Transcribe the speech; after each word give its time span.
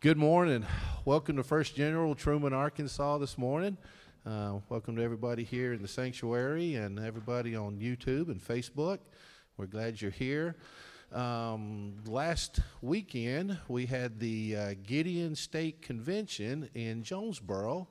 Good 0.00 0.16
morning. 0.16 0.64
Welcome 1.04 1.38
to 1.38 1.42
First 1.42 1.74
General 1.74 2.14
Truman, 2.14 2.52
Arkansas 2.52 3.18
this 3.18 3.36
morning. 3.36 3.76
Uh, 4.24 4.60
welcome 4.68 4.94
to 4.94 5.02
everybody 5.02 5.42
here 5.42 5.72
in 5.72 5.82
the 5.82 5.88
sanctuary 5.88 6.76
and 6.76 7.00
everybody 7.00 7.56
on 7.56 7.80
YouTube 7.80 8.28
and 8.28 8.40
Facebook. 8.40 9.00
We're 9.56 9.66
glad 9.66 10.00
you're 10.00 10.12
here. 10.12 10.54
Um, 11.12 11.96
last 12.06 12.60
weekend, 12.80 13.58
we 13.66 13.86
had 13.86 14.20
the 14.20 14.56
uh, 14.56 14.74
Gideon 14.86 15.34
State 15.34 15.82
Convention 15.82 16.70
in 16.74 17.02
Jonesboro. 17.02 17.88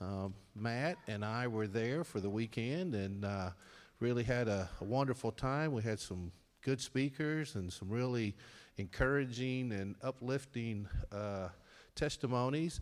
Uh, 0.00 0.28
Matt 0.54 0.96
and 1.08 1.22
I 1.22 1.46
were 1.46 1.66
there 1.66 2.04
for 2.04 2.20
the 2.20 2.30
weekend 2.30 2.94
and 2.94 3.22
uh, 3.22 3.50
really 3.98 4.24
had 4.24 4.48
a, 4.48 4.70
a 4.80 4.84
wonderful 4.84 5.30
time. 5.30 5.72
We 5.72 5.82
had 5.82 6.00
some 6.00 6.32
good 6.62 6.80
speakers 6.80 7.54
and 7.54 7.70
some 7.70 7.90
really 7.90 8.34
encouraging 8.76 9.72
and 9.72 9.94
uplifting 10.02 10.88
uh, 11.12 11.48
testimonies. 11.94 12.80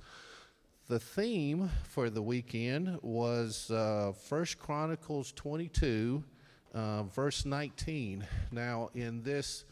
The 0.89 0.99
theme 0.99 1.71
for 1.85 2.09
the 2.09 2.23
weekend 2.23 2.99
was 3.03 3.71
uh, 3.71 4.13
First 4.29 4.59
Chronicles 4.59 5.33
22, 5.33 6.25
uh, 6.73 7.03
verse 7.03 7.45
19. 7.45 8.27
Now, 8.53 8.91
in 8.95 9.23
this 9.23 9.65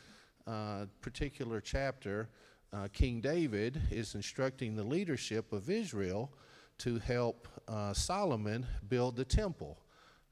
uh, 0.46 0.86
particular 1.00 1.60
chapter, 1.60 2.28
uh, 2.72 2.88
King 2.92 3.20
David 3.20 3.80
is 3.90 4.14
instructing 4.14 4.76
the 4.76 4.84
leadership 4.84 5.52
of 5.52 5.70
Israel 5.70 6.30
to 6.78 6.98
help 6.98 7.48
uh, 7.68 7.94
Solomon 7.94 8.66
build 8.88 9.16
the 9.16 9.24
temple. 9.24 9.78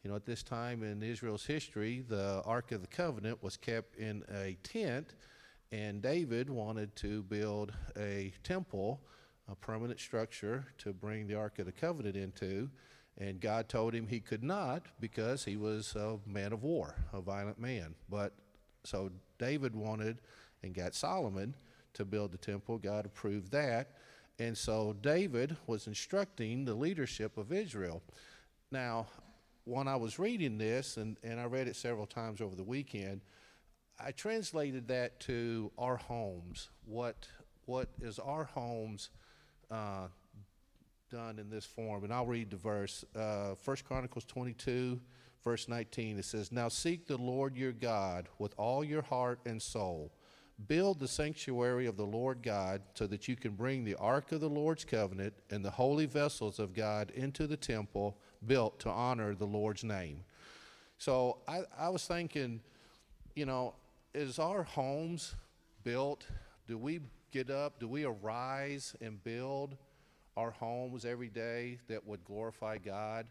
You 0.02 0.10
know, 0.10 0.16
at 0.16 0.26
this 0.26 0.42
time 0.42 0.82
in 0.82 1.02
Israel's 1.02 1.46
history, 1.46 2.04
the 2.06 2.42
Ark 2.44 2.72
of 2.72 2.82
the 2.82 2.86
Covenant 2.86 3.42
was 3.42 3.56
kept 3.56 3.96
in 3.96 4.22
a 4.30 4.56
tent 4.62 5.14
and 5.72 6.02
David 6.02 6.48
wanted 6.50 6.94
to 6.96 7.22
build 7.24 7.72
a 7.96 8.32
temple, 8.42 9.00
a 9.50 9.54
permanent 9.54 10.00
structure 10.00 10.66
to 10.78 10.92
bring 10.92 11.26
the 11.26 11.34
Ark 11.34 11.58
of 11.58 11.66
the 11.66 11.72
Covenant 11.72 12.16
into. 12.16 12.70
And 13.18 13.40
God 13.40 13.68
told 13.68 13.94
him 13.94 14.06
he 14.06 14.20
could 14.20 14.42
not 14.42 14.86
because 15.00 15.44
he 15.44 15.56
was 15.56 15.94
a 15.94 16.18
man 16.26 16.52
of 16.52 16.62
war, 16.62 16.96
a 17.12 17.20
violent 17.20 17.60
man. 17.60 17.94
But 18.08 18.32
so 18.84 19.10
David 19.38 19.74
wanted 19.74 20.18
and 20.62 20.74
got 20.74 20.94
Solomon 20.94 21.54
to 21.94 22.04
build 22.04 22.32
the 22.32 22.38
temple. 22.38 22.78
God 22.78 23.06
approved 23.06 23.52
that. 23.52 23.92
And 24.38 24.56
so 24.56 24.96
David 25.00 25.56
was 25.66 25.86
instructing 25.86 26.64
the 26.64 26.74
leadership 26.74 27.38
of 27.38 27.52
Israel. 27.52 28.02
Now, 28.72 29.06
when 29.64 29.86
I 29.88 29.96
was 29.96 30.18
reading 30.18 30.58
this, 30.58 30.96
and, 30.96 31.16
and 31.22 31.40
I 31.40 31.44
read 31.44 31.68
it 31.68 31.76
several 31.76 32.06
times 32.06 32.40
over 32.40 32.56
the 32.56 32.64
weekend, 32.64 33.20
I 33.98 34.10
translated 34.10 34.88
that 34.88 35.20
to 35.20 35.70
our 35.78 35.96
homes. 35.96 36.70
What 36.84 37.28
what 37.66 37.88
is 38.02 38.18
our 38.18 38.44
homes 38.44 39.10
uh, 39.70 40.08
done 41.10 41.38
in 41.38 41.48
this 41.48 41.64
form? 41.64 42.04
And 42.04 42.12
I'll 42.12 42.26
read 42.26 42.50
the 42.50 42.56
verse. 42.56 43.04
Uh, 43.16 43.54
First 43.54 43.86
Chronicles 43.86 44.24
22, 44.24 45.00
verse 45.42 45.68
19. 45.68 46.18
It 46.18 46.24
says, 46.24 46.52
"Now 46.52 46.68
seek 46.68 47.06
the 47.06 47.16
Lord 47.16 47.56
your 47.56 47.72
God 47.72 48.28
with 48.38 48.54
all 48.58 48.84
your 48.84 49.02
heart 49.02 49.40
and 49.46 49.62
soul. 49.62 50.12
Build 50.68 51.00
the 51.00 51.08
sanctuary 51.08 51.86
of 51.86 51.96
the 51.96 52.06
Lord 52.06 52.42
God, 52.42 52.82
so 52.94 53.06
that 53.08 53.26
you 53.26 53.34
can 53.34 53.52
bring 53.52 53.84
the 53.84 53.96
ark 53.96 54.30
of 54.32 54.40
the 54.40 54.48
Lord's 54.48 54.84
covenant 54.84 55.34
and 55.50 55.64
the 55.64 55.70
holy 55.70 56.06
vessels 56.06 56.58
of 56.58 56.74
God 56.74 57.10
into 57.10 57.46
the 57.46 57.56
temple 57.56 58.18
built 58.46 58.78
to 58.80 58.90
honor 58.90 59.34
the 59.34 59.46
Lord's 59.46 59.84
name." 59.84 60.24
So 60.98 61.38
I, 61.48 61.62
I 61.76 61.88
was 61.88 62.06
thinking, 62.06 62.60
you 63.34 63.46
know, 63.46 63.74
is 64.14 64.38
our 64.38 64.62
homes 64.62 65.34
built? 65.82 66.24
Do 66.68 66.78
we 66.78 67.00
get 67.32 67.50
up? 67.50 67.80
Do 67.80 67.88
we 67.88 68.04
arise 68.04 68.94
and 69.00 69.22
build 69.22 69.76
our 70.36 70.52
homes 70.52 71.04
every 71.04 71.28
day 71.28 71.78
that 71.88 72.06
would 72.06 72.24
glorify 72.24 72.78
God? 72.78 73.26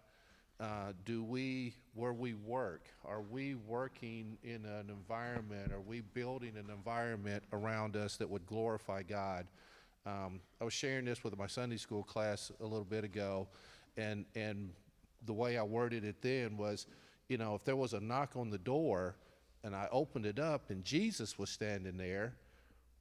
Uh, 0.59 0.91
do 1.05 1.23
we, 1.23 1.73
where 1.95 2.13
we 2.13 2.33
work, 2.33 2.83
are 3.05 3.21
we 3.21 3.55
working 3.55 4.37
in 4.43 4.65
an 4.65 4.89
environment? 4.89 5.73
Are 5.73 5.81
we 5.81 6.01
building 6.01 6.53
an 6.57 6.69
environment 6.69 7.43
around 7.51 7.95
us 7.95 8.17
that 8.17 8.29
would 8.29 8.45
glorify 8.45 9.03
God? 9.03 9.47
Um, 10.05 10.41
I 10.61 10.65
was 10.65 10.73
sharing 10.73 11.05
this 11.05 11.23
with 11.23 11.37
my 11.37 11.47
Sunday 11.47 11.77
school 11.77 12.03
class 12.03 12.51
a 12.59 12.63
little 12.63 12.85
bit 12.85 13.03
ago, 13.03 13.47
and 13.97 14.25
and 14.35 14.69
the 15.25 15.33
way 15.33 15.57
I 15.57 15.63
worded 15.63 16.03
it 16.03 16.21
then 16.21 16.57
was, 16.57 16.87
you 17.29 17.37
know, 17.37 17.55
if 17.55 17.63
there 17.63 17.77
was 17.77 17.93
a 17.93 18.01
knock 18.01 18.35
on 18.35 18.49
the 18.49 18.57
door 18.57 19.15
and 19.63 19.75
I 19.75 19.87
opened 19.91 20.25
it 20.25 20.39
up 20.39 20.69
and 20.69 20.83
Jesus 20.83 21.39
was 21.39 21.49
standing 21.49 21.97
there, 21.97 22.33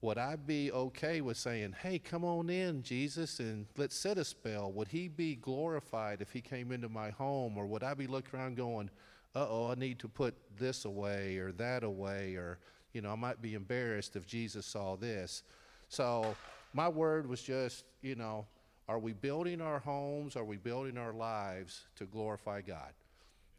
would 0.01 0.19
I 0.19 0.37
be 0.37 0.73
okay 0.73 1.21
with 1.21 1.37
saying, 1.37 1.77
Hey, 1.81 1.99
come 1.99 2.25
on 2.25 2.51
in, 2.51 2.83
Jesus, 2.83 3.39
and 3.39 3.67
let's 3.77 3.97
set 3.97 4.19
a 4.19 4.25
spell? 4.25 4.73
Would 4.73 4.89
he 4.89 5.09
be 5.09 5.37
glorified 5.37 6.21
if 6.21 6.33
he 6.33 6.41
came 6.41 6.73
into 6.73 6.89
my 6.89 7.11
home? 7.11 7.57
Or 7.57 7.67
would 7.67 7.85
I 7.85 7.95
be 7.95 8.07
looking 8.09 8.39
around 8.39 8.57
going, 8.57 8.91
Uh 9.35 9.47
oh, 9.49 9.71
I 9.71 9.75
need 9.77 10.01
to 10.01 10.09
put 10.09 10.35
this 10.59 10.85
away 10.85 11.39
or 11.39 11.53
that 11.53 11.85
away? 11.85 12.35
Or, 12.35 12.59
you 12.93 13.01
know, 13.01 13.13
I 13.13 13.17
might 13.17 13.41
be 13.41 13.55
embarrassed 13.55 14.17
if 14.17 14.27
Jesus 14.27 14.67
saw 14.67 14.97
this. 14.97 15.45
So 15.89 16.35
my 16.75 16.89
word 16.89 17.29
was 17.29 17.43
just, 17.43 17.85
you 18.01 18.17
know, 18.17 18.47
are 18.89 18.99
we 18.99 19.13
building 19.13 19.61
our 19.61 19.79
homes? 19.79 20.37
Are 20.37 20.45
we 20.45 20.57
building 20.57 20.99
our 20.99 21.13
lives 21.13 21.83
to 21.97 22.07
glorify 22.07 22.61
God? 22.61 22.93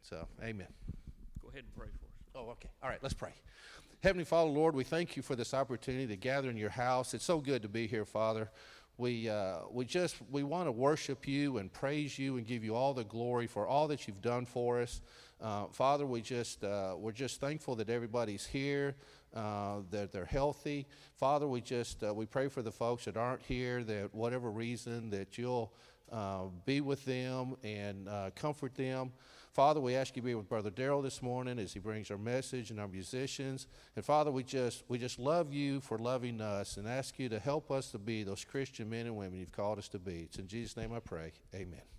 So, 0.02 0.28
amen. 0.42 0.68
Go 1.40 1.48
ahead 1.48 1.64
and 1.64 1.74
pray 1.74 1.88
for. 1.98 2.03
Oh, 2.36 2.50
okay. 2.50 2.68
All 2.82 2.88
right, 2.88 2.98
let's 3.00 3.14
pray. 3.14 3.32
Heavenly 4.02 4.24
Father, 4.24 4.50
Lord, 4.50 4.74
we 4.74 4.82
thank 4.82 5.16
you 5.16 5.22
for 5.22 5.36
this 5.36 5.54
opportunity 5.54 6.08
to 6.08 6.16
gather 6.16 6.50
in 6.50 6.56
your 6.56 6.70
house. 6.70 7.14
It's 7.14 7.24
so 7.24 7.38
good 7.38 7.62
to 7.62 7.68
be 7.68 7.86
here, 7.86 8.04
Father. 8.04 8.50
We, 8.98 9.28
uh, 9.28 9.58
we 9.70 9.84
just 9.84 10.16
we 10.32 10.42
want 10.42 10.66
to 10.66 10.72
worship 10.72 11.28
you 11.28 11.58
and 11.58 11.72
praise 11.72 12.18
you 12.18 12.36
and 12.36 12.44
give 12.44 12.64
you 12.64 12.74
all 12.74 12.92
the 12.92 13.04
glory 13.04 13.46
for 13.46 13.68
all 13.68 13.86
that 13.86 14.08
you've 14.08 14.20
done 14.20 14.46
for 14.46 14.80
us. 14.80 15.00
Uh, 15.40 15.66
Father, 15.66 16.06
we 16.06 16.22
just 16.22 16.64
uh, 16.64 16.96
we're 16.98 17.12
just 17.12 17.40
thankful 17.40 17.76
that 17.76 17.88
everybody's 17.88 18.46
here, 18.46 18.96
uh, 19.34 19.78
that 19.90 20.12
they're 20.12 20.24
healthy. 20.24 20.86
Father, 21.16 21.46
we 21.46 21.60
just 21.60 22.02
uh, 22.02 22.14
we 22.14 22.26
pray 22.26 22.48
for 22.48 22.62
the 22.62 22.72
folks 22.72 23.04
that 23.04 23.16
aren't 23.16 23.42
here, 23.42 23.82
that 23.84 24.14
whatever 24.14 24.50
reason 24.50 25.10
that 25.10 25.36
you'll 25.38 25.72
uh, 26.12 26.44
be 26.64 26.80
with 26.80 27.04
them 27.04 27.56
and 27.62 28.08
comfort 28.34 28.74
them. 28.74 29.12
Father, 29.54 29.80
we 29.80 29.94
ask 29.94 30.16
you 30.16 30.22
to 30.22 30.26
be 30.26 30.34
with 30.34 30.48
Brother 30.48 30.72
Daryl 30.72 31.00
this 31.00 31.22
morning 31.22 31.60
as 31.60 31.72
he 31.72 31.78
brings 31.78 32.10
our 32.10 32.18
message 32.18 32.72
and 32.72 32.80
our 32.80 32.88
musicians. 32.88 33.68
And 33.94 34.04
Father, 34.04 34.32
we 34.32 34.42
just 34.42 34.82
we 34.88 34.98
just 34.98 35.20
love 35.20 35.52
you 35.52 35.80
for 35.80 35.96
loving 35.96 36.40
us 36.40 36.76
and 36.76 36.88
ask 36.88 37.20
you 37.20 37.28
to 37.28 37.38
help 37.38 37.70
us 37.70 37.92
to 37.92 37.98
be 37.98 38.24
those 38.24 38.44
Christian 38.44 38.90
men 38.90 39.06
and 39.06 39.16
women 39.16 39.38
you've 39.38 39.52
called 39.52 39.78
us 39.78 39.88
to 39.90 40.00
be. 40.00 40.22
It's 40.22 40.38
in 40.38 40.48
Jesus' 40.48 40.76
name 40.76 40.92
I 40.92 40.98
pray. 40.98 41.32
Amen. 41.54 41.93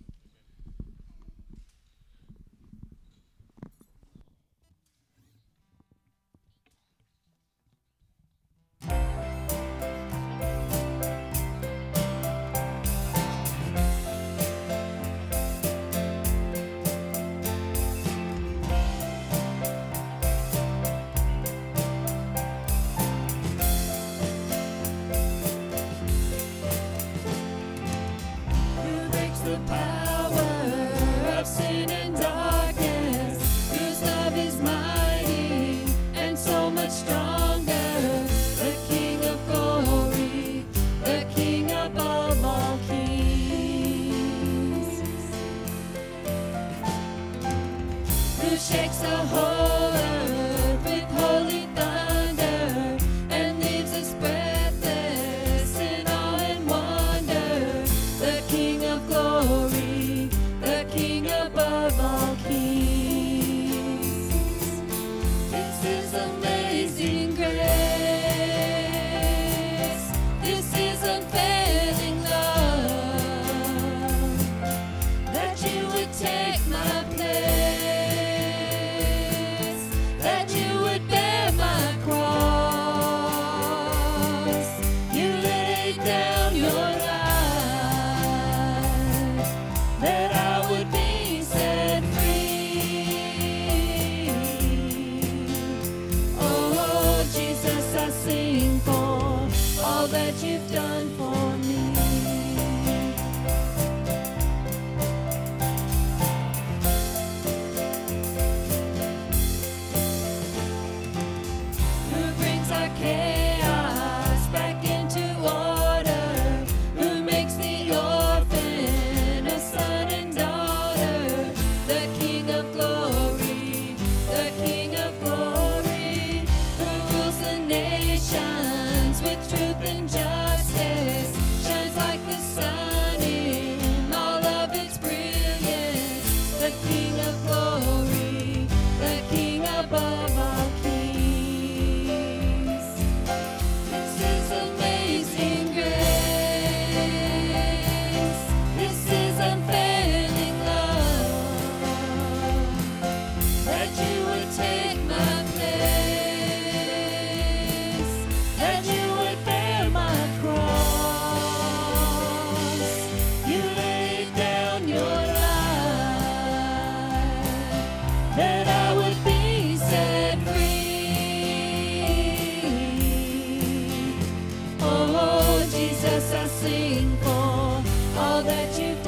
Jesus 175.70 176.32
I 176.32 176.46
sing 176.46 177.16
for 177.18 177.82
all 178.18 178.42
that 178.42 178.78
you've 178.78 179.02
done. 179.02 179.05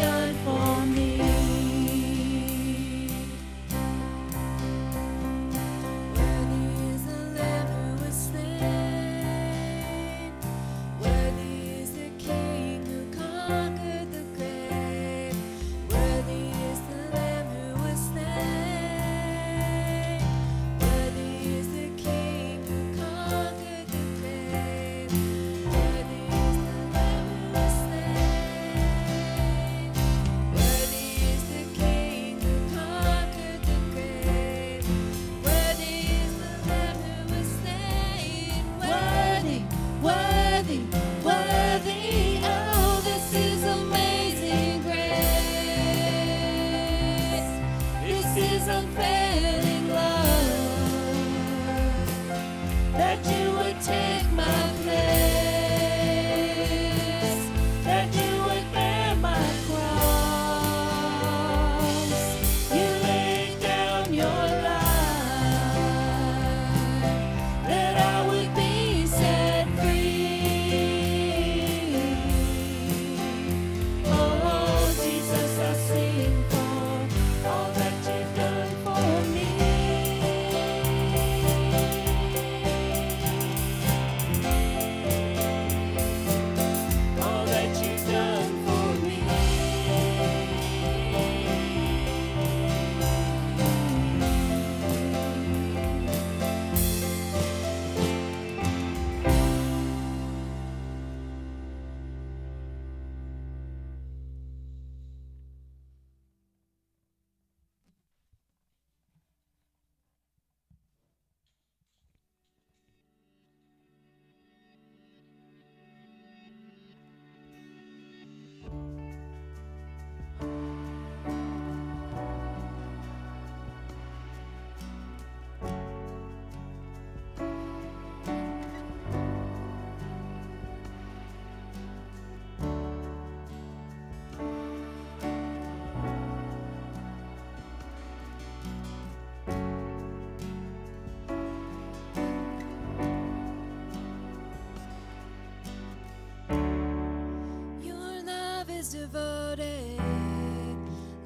is 148.79 148.91
devoted, 148.91 149.99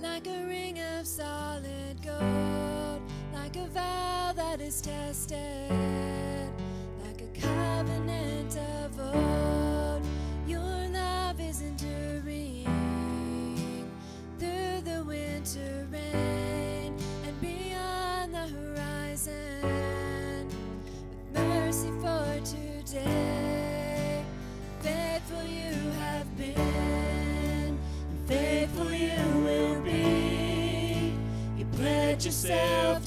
like 0.00 0.26
a 0.26 0.46
ring 0.46 0.78
of 0.98 1.06
solid 1.06 2.00
gold, 2.02 3.02
like 3.34 3.56
a 3.56 3.66
vow 3.66 4.32
that 4.34 4.58
is 4.62 4.80
tested. 4.80 6.21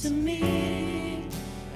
to 0.05 0.11
me, 0.11 1.23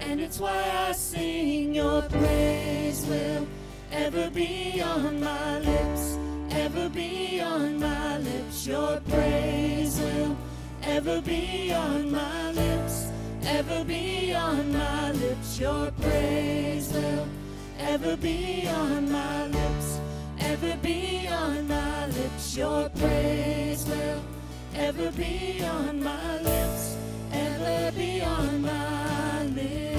and 0.01 0.21
it's 0.21 0.39
why 0.39 0.61
I 0.87 0.91
sing 0.91 1.73
your 1.73 2.03
praise 2.03 3.03
will 3.07 3.47
ever 3.91 4.29
be 4.29 4.79
on 4.83 5.19
my 5.19 5.57
lips, 5.57 6.19
ever 6.51 6.89
be 6.89 7.41
on 7.41 7.79
my 7.79 8.19
lips. 8.19 8.67
Your 8.67 8.99
praise 9.09 9.99
will 9.99 10.37
ever 10.83 11.21
be 11.21 11.73
on 11.73 12.11
my 12.11 12.51
lips, 12.51 13.09
ever 13.45 13.83
be 13.83 14.31
on 14.35 14.73
my 14.73 15.11
lips. 15.11 15.59
Your 15.59 15.89
praise 15.99 16.93
will 16.93 17.27
ever 17.79 18.15
be 18.15 18.67
on 18.67 19.11
my 19.11 19.47
lips, 19.47 19.99
ever 20.39 20.77
be 20.83 21.27
on 21.27 21.67
my 21.67 22.05
lips. 22.05 22.55
Your 22.55 22.89
praise 22.89 23.87
will 23.87 24.21
ever 24.75 25.11
be 25.13 25.63
on 25.63 26.03
my 26.03 26.41
lips 26.41 26.49
be 27.95 28.21
on 28.21 28.61
my 28.61 29.43
lips. 29.43 29.89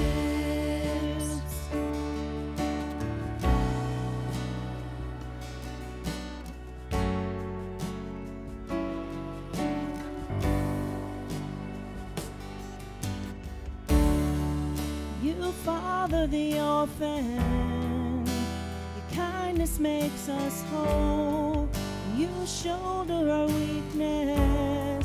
You 15.21 15.51
father 15.63 16.25
the 16.25 16.59
orphan, 16.59 18.25
your 18.25 19.07
kindness 19.13 19.77
makes 19.79 20.29
us 20.29 20.63
whole. 20.71 21.69
You 22.17 22.29
shoulder 22.45 23.29
our 23.29 23.45
weakness 23.47 25.00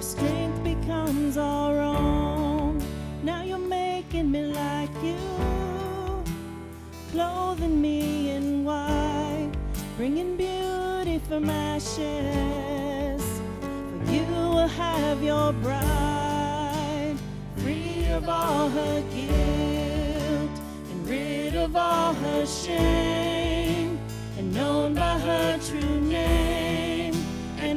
your 0.00 0.08
strength 0.08 0.64
becomes 0.64 1.36
our 1.36 1.78
own. 1.78 2.82
Now 3.22 3.42
you're 3.42 3.58
making 3.58 4.30
me 4.30 4.44
like 4.44 4.94
you, 5.02 5.18
clothing 7.12 7.82
me 7.82 8.30
in 8.30 8.64
white, 8.64 9.52
bringing 9.98 10.38
beauty 10.38 11.20
from 11.28 11.50
ashes. 11.50 13.22
For 13.60 14.10
you 14.10 14.24
will 14.24 14.68
have 14.68 15.22
your 15.22 15.52
bride, 15.52 17.18
free 17.58 18.06
of 18.10 18.26
all 18.26 18.70
her 18.70 19.02
guilt 19.14 20.56
and 20.90 21.08
rid 21.10 21.54
of 21.56 21.76
all 21.76 22.14
her 22.14 22.46
shame, 22.46 23.98
and 24.38 24.54
known 24.54 24.94
by 24.94 25.18
her 25.18 25.58
true 25.58 26.00
name. 26.00 26.49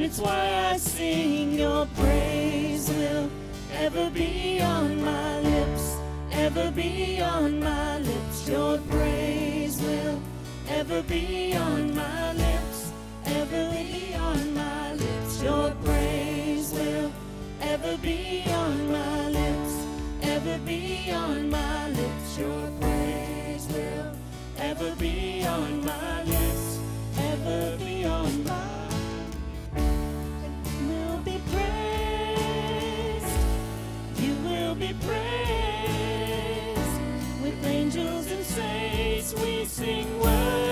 It's 0.04 0.18
why 0.18 0.70
I 0.70 0.76
sing 0.76 1.54
your 1.54 1.86
praise 1.96 2.90
will 2.90 3.30
ever 3.72 4.10
be 4.10 4.60
on 4.60 5.02
my 5.02 5.40
lips, 5.40 5.96
ever 6.30 6.70
be 6.70 7.22
on 7.22 7.58
my 7.58 8.00
lips. 8.00 8.46
Your 8.46 8.76
praise 8.90 9.80
will 9.80 10.20
ever 10.68 11.02
be 11.04 11.56
on 11.56 11.94
my 11.94 12.34
lips, 12.34 12.92
ever 13.24 13.70
be 13.72 14.14
on 14.14 14.54
my 14.54 14.92
lips. 14.92 15.42
Your 15.42 15.70
praise 15.82 16.70
will 16.74 17.10
ever 17.62 17.96
be 17.96 18.44
on 18.48 18.92
my 18.92 19.28
lips, 19.30 19.86
ever 20.20 20.58
be 20.66 21.10
on 21.12 21.48
my 21.48 21.88
lips. 21.88 22.38
Your 22.38 22.70
praise 22.78 23.66
will 23.72 24.12
ever 24.58 24.94
be 24.96 25.46
on 25.46 25.82
my 25.82 26.24
lips, 26.24 26.78
ever 27.16 27.78
be 27.78 28.04
on 28.04 28.44
my 28.44 28.54
will 28.54 28.63
saints 39.84 40.08
we 40.24 40.63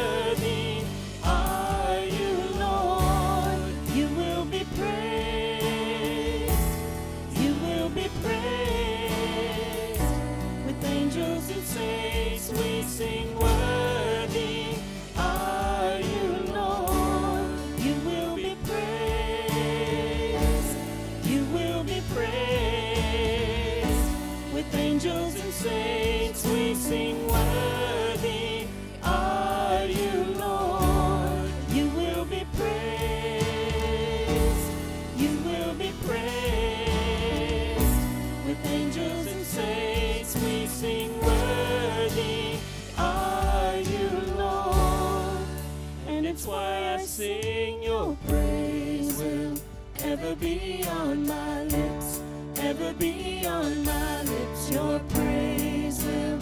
be 50.52 50.84
on 50.86 51.26
my 51.26 51.64
lips, 51.64 52.20
ever 52.58 52.92
be 52.94 53.46
on 53.46 53.84
my 53.84 54.22
lips. 54.22 54.70
Your 54.70 54.98
praise 55.14 56.04
will 56.04 56.38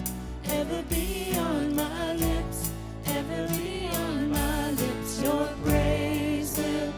ever 0.59 0.81
be 0.89 1.33
on 1.37 1.75
my 1.75 2.13
lips, 2.13 2.71
ever 3.05 3.47
be 3.57 3.89
on 4.05 4.29
my 4.29 4.71
lips. 4.71 5.21
Your 5.21 5.47
praise 5.65 6.57
will 6.57 6.93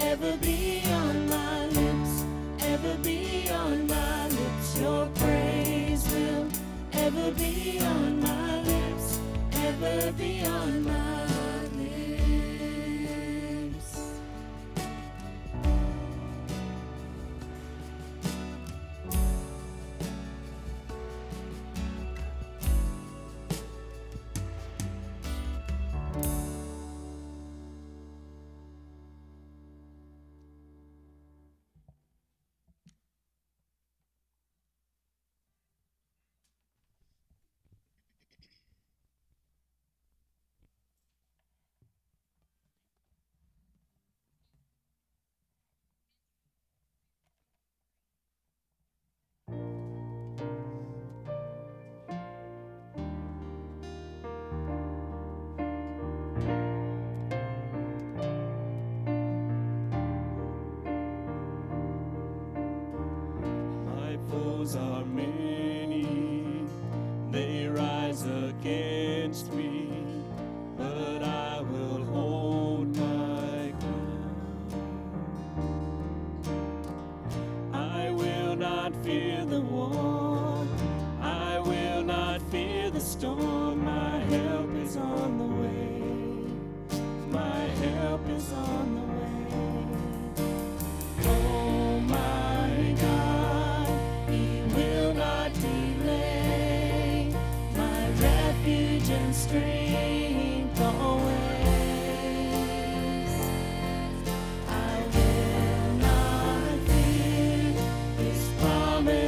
ever 0.00 0.36
be 0.38 0.82
on 1.02 1.16
my 1.28 1.66
lips, 1.78 2.12
ever 2.60 2.96
be 3.02 3.50
on 3.50 3.86
my 3.86 4.28
lips. 4.28 4.80
Your 4.80 5.06
praise 5.22 6.04
will 6.12 6.46
ever 6.92 7.30
be 7.32 7.80
on 7.80 8.20
my 8.20 8.62
lips, 8.62 9.20
ever 9.68 10.12
be 10.12 10.44
on 10.44 10.84
my 10.84 10.92
lips. 10.92 11.07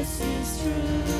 Promise 0.00 0.21
is 0.21 0.62
true. 0.62 1.20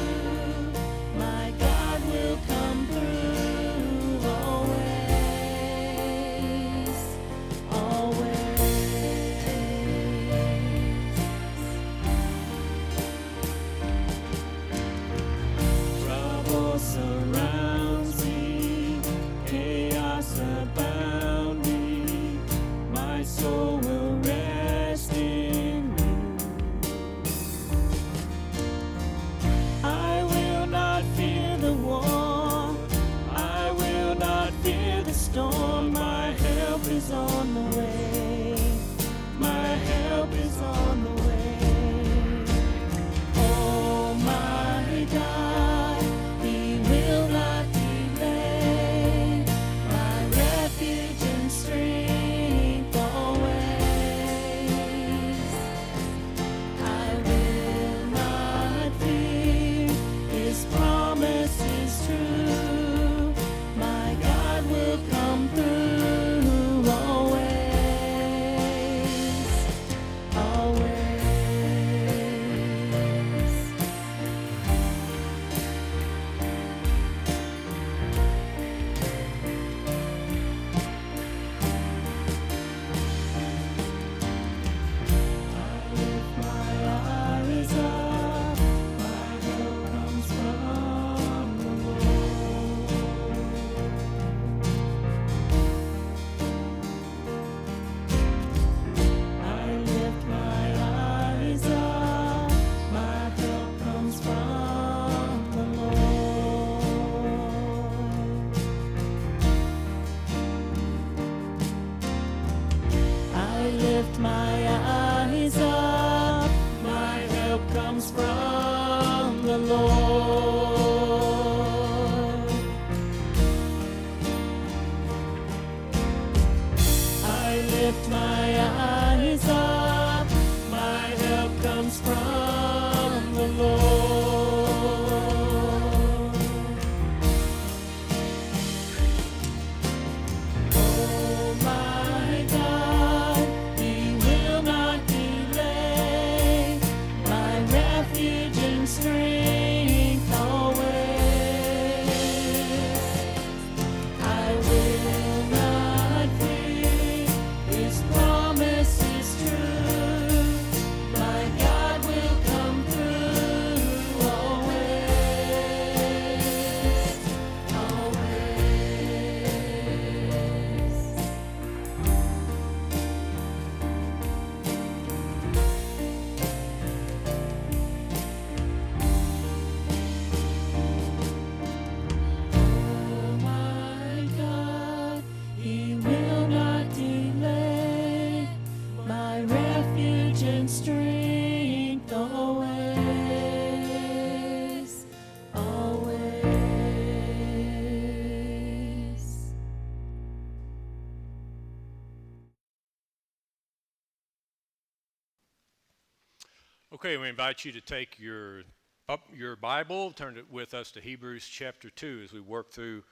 Okay, 207.03 207.17
we 207.17 207.31
invite 207.31 207.65
you 207.65 207.73
to 207.73 207.81
take 207.81 208.19
your 208.19 208.61
up 209.09 209.23
your 209.35 209.57
Bible, 209.57 210.11
turn 210.11 210.37
it 210.37 210.53
with 210.53 210.75
us 210.75 210.91
to 210.91 211.01
Hebrews 211.01 211.49
chapter 211.51 211.89
2 211.89 212.21
as 212.25 212.33
we 212.35 212.43
work 212.43 212.71
through 212.71 213.05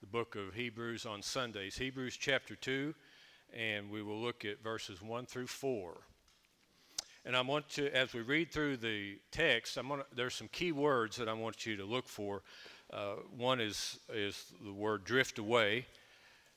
the 0.00 0.06
book 0.08 0.34
of 0.34 0.54
Hebrews 0.54 1.06
on 1.06 1.22
Sundays. 1.22 1.76
Hebrews 1.76 2.16
chapter 2.16 2.56
2, 2.56 2.92
and 3.54 3.88
we 3.88 4.02
will 4.02 4.20
look 4.20 4.44
at 4.44 4.64
verses 4.64 5.00
1 5.00 5.26
through 5.26 5.46
4. 5.46 5.94
And 7.24 7.36
I 7.36 7.40
want 7.42 7.68
to, 7.74 7.88
as 7.96 8.12
we 8.12 8.22
read 8.22 8.50
through 8.50 8.78
the 8.78 9.20
text, 9.30 9.76
I'm 9.76 9.90
gonna, 9.90 10.02
there's 10.12 10.34
some 10.34 10.48
key 10.48 10.72
words 10.72 11.16
that 11.18 11.28
I 11.28 11.32
want 11.32 11.66
you 11.66 11.76
to 11.76 11.84
look 11.84 12.08
for. 12.08 12.42
Uh, 12.92 13.14
one 13.30 13.60
is, 13.60 14.00
is 14.12 14.44
the 14.64 14.72
word 14.72 15.04
drift 15.04 15.38
away. 15.38 15.86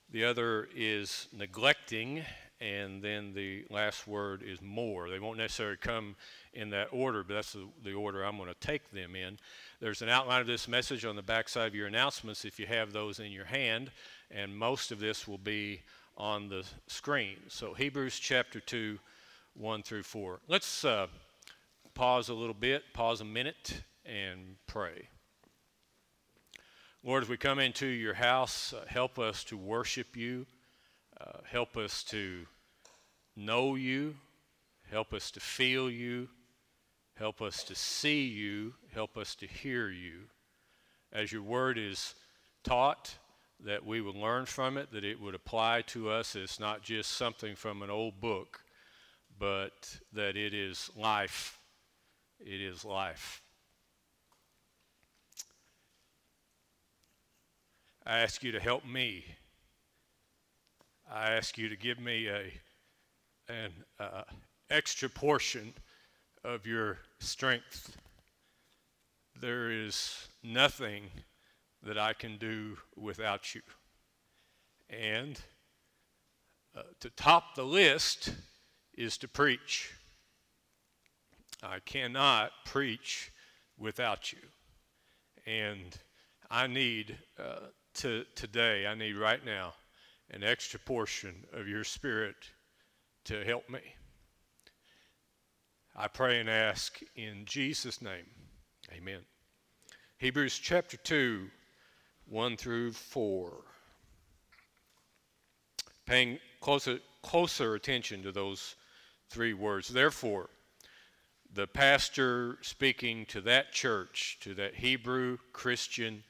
The 0.09 0.25
other 0.25 0.67
is 0.75 1.27
neglecting, 1.37 2.23
and 2.61 3.01
then 3.01 3.33
the 3.33 3.65
last 3.69 4.07
word 4.07 4.43
is 4.43 4.61
more. 4.61 5.09
They 5.09 5.19
won't 5.19 5.37
necessarily 5.37 5.77
come 5.77 6.15
in 6.53 6.69
that 6.71 6.89
order, 6.91 7.23
but 7.23 7.35
that's 7.35 7.53
the, 7.53 7.67
the 7.83 7.93
order 7.93 8.23
I'm 8.23 8.37
going 8.37 8.49
to 8.49 8.67
take 8.67 8.91
them 8.91 9.15
in. 9.15 9.37
There's 9.79 10.01
an 10.01 10.09
outline 10.09 10.41
of 10.41 10.47
this 10.47 10.67
message 10.67 11.05
on 11.05 11.15
the 11.15 11.21
backside 11.21 11.67
of 11.67 11.75
your 11.75 11.87
announcements 11.87 12.43
if 12.43 12.59
you 12.59 12.67
have 12.67 12.91
those 12.91 13.19
in 13.19 13.31
your 13.31 13.45
hand, 13.45 13.91
and 14.29 14.57
most 14.57 14.91
of 14.91 14.99
this 14.99 15.27
will 15.27 15.37
be 15.37 15.81
on 16.17 16.49
the 16.49 16.65
screen. 16.87 17.37
So, 17.47 17.73
Hebrews 17.73 18.19
chapter 18.19 18.59
2, 18.59 18.99
1 19.55 19.83
through 19.83 20.03
4. 20.03 20.41
Let's 20.47 20.83
uh, 20.83 21.07
pause 21.93 22.27
a 22.27 22.33
little 22.33 22.53
bit, 22.53 22.83
pause 22.93 23.21
a 23.21 23.25
minute, 23.25 23.83
and 24.05 24.57
pray. 24.67 25.07
Lord, 27.03 27.23
as 27.23 27.29
we 27.29 27.37
come 27.37 27.59
into 27.59 27.87
your 27.87 28.15
house, 28.15 28.73
uh, 28.73 28.83
help 28.87 29.17
us 29.17 29.45
to 29.45 29.55
worship 29.55 30.17
you. 30.17 30.45
Uh, 31.21 31.39
help 31.49 31.75
us 31.75 32.03
to 32.05 32.45
know 33.35 33.75
you. 33.75 34.15
Help 34.89 35.13
us 35.13 35.31
to 35.31 35.39
feel 35.39 35.89
you. 35.89 36.29
Help 37.15 37.41
us 37.41 37.63
to 37.65 37.75
see 37.75 38.25
you. 38.25 38.73
Help 38.93 39.17
us 39.17 39.35
to 39.35 39.45
hear 39.45 39.89
you. 39.89 40.21
As 41.11 41.31
your 41.31 41.41
word 41.41 41.77
is 41.77 42.15
taught, 42.63 43.17
that 43.65 43.85
we 43.85 43.99
would 43.99 44.15
learn 44.15 44.45
from 44.45 44.77
it, 44.77 44.91
that 44.93 45.03
it 45.03 45.19
would 45.19 45.35
apply 45.35 45.81
to 45.81 46.09
us. 46.09 46.35
It's 46.35 46.59
not 46.59 46.81
just 46.81 47.11
something 47.11 47.55
from 47.55 47.81
an 47.81 47.89
old 47.89 48.21
book, 48.21 48.61
but 49.37 49.97
that 50.13 50.37
it 50.37 50.53
is 50.53 50.89
life. 50.95 51.59
It 52.39 52.61
is 52.61 52.85
life. 52.85 53.41
I 58.05 58.19
ask 58.19 58.43
you 58.43 58.53
to 58.53 58.59
help 58.59 58.85
me. 58.85 59.25
I 61.11 61.31
ask 61.31 61.57
you 61.57 61.69
to 61.69 61.75
give 61.75 61.99
me 61.99 62.27
a 62.27 62.53
an 63.51 63.71
uh, 63.99 64.21
extra 64.69 65.09
portion 65.09 65.73
of 66.43 66.67
your 66.67 66.99
strength. 67.19 67.97
There 69.41 69.71
is 69.71 70.27
nothing 70.43 71.05
that 71.81 71.97
I 71.97 72.13
can 72.13 72.37
do 72.37 72.77
without 72.95 73.55
you. 73.55 73.61
And 74.87 75.39
uh, 76.77 76.83
to 76.99 77.09
top 77.09 77.55
the 77.55 77.63
list 77.63 78.31
is 78.93 79.17
to 79.17 79.27
preach. 79.27 79.91
I 81.63 81.79
cannot 81.79 82.51
preach 82.65 83.31
without 83.79 84.31
you. 84.31 84.39
And 85.47 85.97
I 86.51 86.67
need 86.67 87.17
uh, 87.39 87.69
to 87.95 88.25
today, 88.35 88.85
I 88.85 88.93
need 88.93 89.15
right 89.15 89.43
now 89.43 89.73
an 90.31 90.43
extra 90.43 90.79
portion 90.79 91.45
of 91.53 91.67
your 91.67 91.83
spirit 91.83 92.35
to 93.25 93.43
help 93.43 93.69
me. 93.69 93.79
I 95.95 96.07
pray 96.07 96.39
and 96.39 96.49
ask 96.49 96.99
in 97.15 97.45
Jesus' 97.45 98.01
name. 98.01 98.25
Amen. 98.93 99.19
Hebrews 100.17 100.57
chapter 100.57 100.97
2, 100.97 101.47
1 102.27 102.57
through 102.57 102.91
4. 102.91 103.53
Paying 106.05 106.39
closer, 106.59 106.99
closer 107.21 107.75
attention 107.75 108.23
to 108.23 108.31
those 108.31 108.75
three 109.29 109.53
words. 109.53 109.89
Therefore, 109.89 110.49
the 111.53 111.67
pastor 111.67 112.57
speaking 112.61 113.25
to 113.27 113.41
that 113.41 113.71
church, 113.71 114.37
to 114.41 114.53
that 114.55 114.75
Hebrew 114.75 115.37
Christian 115.51 116.23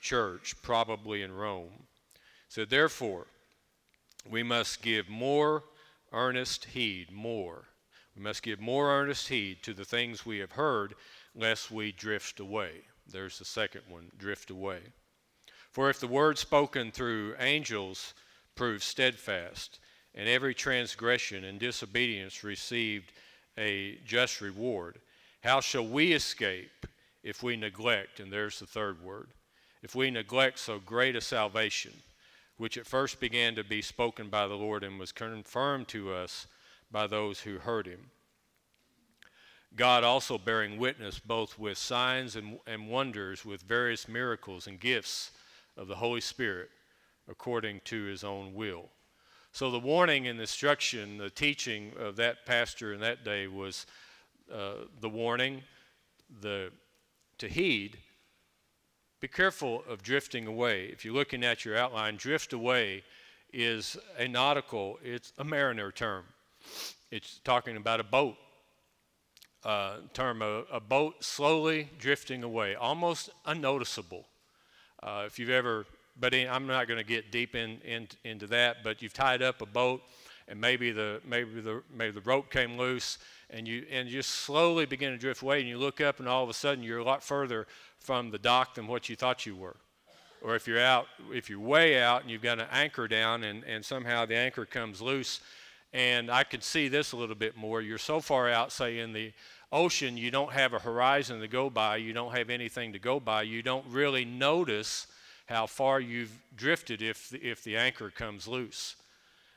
church, 0.00 0.54
probably 0.62 1.22
in 1.22 1.32
Rome, 1.32 1.86
said, 2.48 2.70
Therefore, 2.70 3.26
we 4.28 4.42
must 4.42 4.82
give 4.82 5.08
more 5.08 5.64
earnest 6.12 6.66
heed, 6.66 7.10
more. 7.10 7.68
We 8.16 8.22
must 8.22 8.42
give 8.42 8.60
more 8.60 8.90
earnest 8.90 9.28
heed 9.28 9.62
to 9.62 9.72
the 9.72 9.84
things 9.84 10.26
we 10.26 10.38
have 10.38 10.52
heard, 10.52 10.94
lest 11.34 11.70
we 11.70 11.92
drift 11.92 12.40
away. 12.40 12.82
There's 13.06 13.38
the 13.38 13.44
second 13.44 13.82
one 13.88 14.10
drift 14.18 14.50
away. 14.50 14.80
For 15.70 15.88
if 15.88 16.00
the 16.00 16.08
word 16.08 16.38
spoken 16.38 16.90
through 16.90 17.36
angels 17.38 18.14
proved 18.56 18.82
steadfast, 18.82 19.78
and 20.14 20.28
every 20.28 20.54
transgression 20.54 21.44
and 21.44 21.58
disobedience 21.58 22.42
received 22.42 23.12
a 23.56 23.98
just 24.04 24.40
reward, 24.40 25.00
how 25.42 25.60
shall 25.60 25.86
we 25.86 26.12
escape 26.12 26.86
if 27.22 27.42
we 27.42 27.56
neglect? 27.56 28.20
And 28.20 28.32
there's 28.32 28.58
the 28.58 28.66
third 28.66 29.00
word. 29.02 29.28
If 29.82 29.94
we 29.94 30.10
neglect 30.10 30.58
so 30.58 30.78
great 30.78 31.16
a 31.16 31.20
salvation, 31.20 31.92
which 32.60 32.76
at 32.76 32.86
first 32.86 33.20
began 33.20 33.54
to 33.54 33.64
be 33.64 33.80
spoken 33.80 34.28
by 34.28 34.46
the 34.46 34.54
Lord 34.54 34.84
and 34.84 34.98
was 34.98 35.12
confirmed 35.12 35.88
to 35.88 36.12
us 36.12 36.46
by 36.92 37.06
those 37.06 37.40
who 37.40 37.56
heard 37.56 37.86
him. 37.86 38.10
God 39.74 40.04
also 40.04 40.36
bearing 40.36 40.76
witness 40.76 41.18
both 41.18 41.58
with 41.58 41.78
signs 41.78 42.36
and, 42.36 42.58
and 42.66 42.86
wonders, 42.86 43.46
with 43.46 43.62
various 43.62 44.08
miracles 44.08 44.66
and 44.66 44.78
gifts 44.78 45.30
of 45.78 45.88
the 45.88 45.94
Holy 45.94 46.20
Spirit, 46.20 46.68
according 47.30 47.80
to 47.86 48.02
his 48.04 48.24
own 48.24 48.52
will. 48.52 48.90
So, 49.52 49.70
the 49.70 49.80
warning 49.80 50.26
and 50.26 50.38
instruction, 50.38 51.16
the 51.16 51.30
teaching 51.30 51.94
of 51.98 52.16
that 52.16 52.44
pastor 52.44 52.92
in 52.92 53.00
that 53.00 53.24
day 53.24 53.46
was 53.46 53.86
uh, 54.52 54.84
the 55.00 55.08
warning 55.08 55.62
the, 56.42 56.72
to 57.38 57.48
heed 57.48 57.96
be 59.20 59.28
careful 59.28 59.84
of 59.86 60.02
drifting 60.02 60.46
away. 60.46 60.86
If 60.86 61.04
you're 61.04 61.14
looking 61.14 61.44
at 61.44 61.64
your 61.64 61.76
outline, 61.76 62.16
drift 62.16 62.54
away 62.54 63.02
is 63.52 63.96
a 64.18 64.26
nautical, 64.26 64.98
it's 65.04 65.34
a 65.38 65.44
mariner 65.44 65.92
term. 65.92 66.24
It's 67.10 67.38
talking 67.44 67.76
about 67.76 68.00
a 68.00 68.04
boat. 68.04 68.36
Uh, 69.62 69.96
term 70.14 70.40
a, 70.40 70.62
a, 70.72 70.80
boat 70.80 71.22
slowly 71.22 71.90
drifting 71.98 72.42
away, 72.42 72.74
almost 72.74 73.28
unnoticeable. 73.44 74.24
Uh, 75.02 75.24
if 75.26 75.38
you've 75.38 75.50
ever, 75.50 75.84
but 76.18 76.34
I'm 76.34 76.66
not 76.66 76.88
going 76.88 76.96
to 76.96 77.04
get 77.04 77.30
deep 77.30 77.54
in, 77.54 77.78
in, 77.84 78.08
into 78.24 78.46
that. 78.46 78.78
But 78.82 79.02
you've 79.02 79.12
tied 79.12 79.42
up 79.42 79.60
a 79.60 79.66
boat, 79.66 80.00
and 80.48 80.58
maybe 80.58 80.92
the 80.92 81.20
maybe 81.28 81.60
the 81.60 81.82
maybe 81.94 82.12
the 82.12 82.22
rope 82.22 82.50
came 82.50 82.78
loose, 82.78 83.18
and 83.50 83.68
you 83.68 83.84
and 83.90 84.08
you 84.08 84.22
slowly 84.22 84.86
begin 84.86 85.12
to 85.12 85.18
drift 85.18 85.42
away, 85.42 85.60
and 85.60 85.68
you 85.68 85.76
look 85.76 86.00
up, 86.00 86.20
and 86.20 86.28
all 86.28 86.42
of 86.42 86.48
a 86.48 86.54
sudden 86.54 86.82
you're 86.82 86.98
a 86.98 87.04
lot 87.04 87.22
further 87.22 87.66
from 88.00 88.30
the 88.30 88.38
dock 88.38 88.74
than 88.74 88.86
what 88.86 89.08
you 89.08 89.16
thought 89.16 89.46
you 89.46 89.54
were. 89.54 89.76
Or 90.42 90.56
if 90.56 90.66
you're 90.66 90.80
out, 90.80 91.06
if 91.32 91.50
you're 91.50 91.60
way 91.60 92.02
out 92.02 92.22
and 92.22 92.30
you've 92.30 92.42
got 92.42 92.58
an 92.58 92.66
anchor 92.72 93.06
down, 93.06 93.44
and, 93.44 93.62
and 93.64 93.84
somehow 93.84 94.26
the 94.26 94.36
anchor 94.36 94.64
comes 94.64 95.00
loose 95.00 95.40
and 95.92 96.30
I 96.30 96.44
could 96.44 96.62
see 96.62 96.88
this 96.88 97.12
a 97.12 97.16
little 97.16 97.34
bit 97.34 97.56
more. 97.56 97.80
You're 97.80 97.98
so 97.98 98.20
far 98.20 98.48
out, 98.48 98.72
say, 98.72 99.00
in 99.00 99.12
the 99.12 99.32
ocean, 99.72 100.16
you 100.16 100.30
don't 100.30 100.52
have 100.52 100.72
a 100.72 100.78
horizon 100.78 101.40
to 101.40 101.48
go 101.48 101.68
by, 101.68 101.96
you 101.96 102.12
don't 102.12 102.34
have 102.36 102.50
anything 102.50 102.92
to 102.92 102.98
go 102.98 103.20
by, 103.20 103.42
you 103.42 103.62
don't 103.62 103.84
really 103.88 104.24
notice 104.24 105.06
how 105.46 105.66
far 105.66 106.00
you've 106.00 106.32
drifted 106.56 107.02
if 107.02 107.30
the, 107.30 107.38
if 107.38 107.64
the 107.64 107.76
anchor 107.76 108.10
comes 108.10 108.46
loose. 108.46 108.96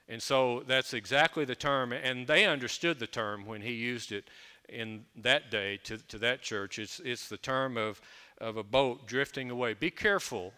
And 0.10 0.22
so 0.22 0.64
that's 0.68 0.94
exactly 0.94 1.46
the 1.46 1.56
term, 1.56 1.94
and 1.94 2.28
they 2.28 2.46
understood 2.46 3.00
the 3.00 3.08
term 3.08 3.46
when 3.46 3.62
he 3.62 3.74
used 3.74 4.12
it 4.12 4.26
in 4.70 5.06
that 5.16 5.52
day 5.52 5.80
to, 5.84 5.98
to 6.08 6.18
that 6.20 6.42
church. 6.42 6.80
It's, 6.80 7.00
it's 7.00 7.30
the 7.30 7.38
term 7.38 7.78
of, 7.78 8.02
of 8.40 8.58
a 8.58 8.64
boat 8.64 9.08
drifting 9.08 9.50
away. 9.50 9.74
Be 9.74 9.92
careful 9.92 10.54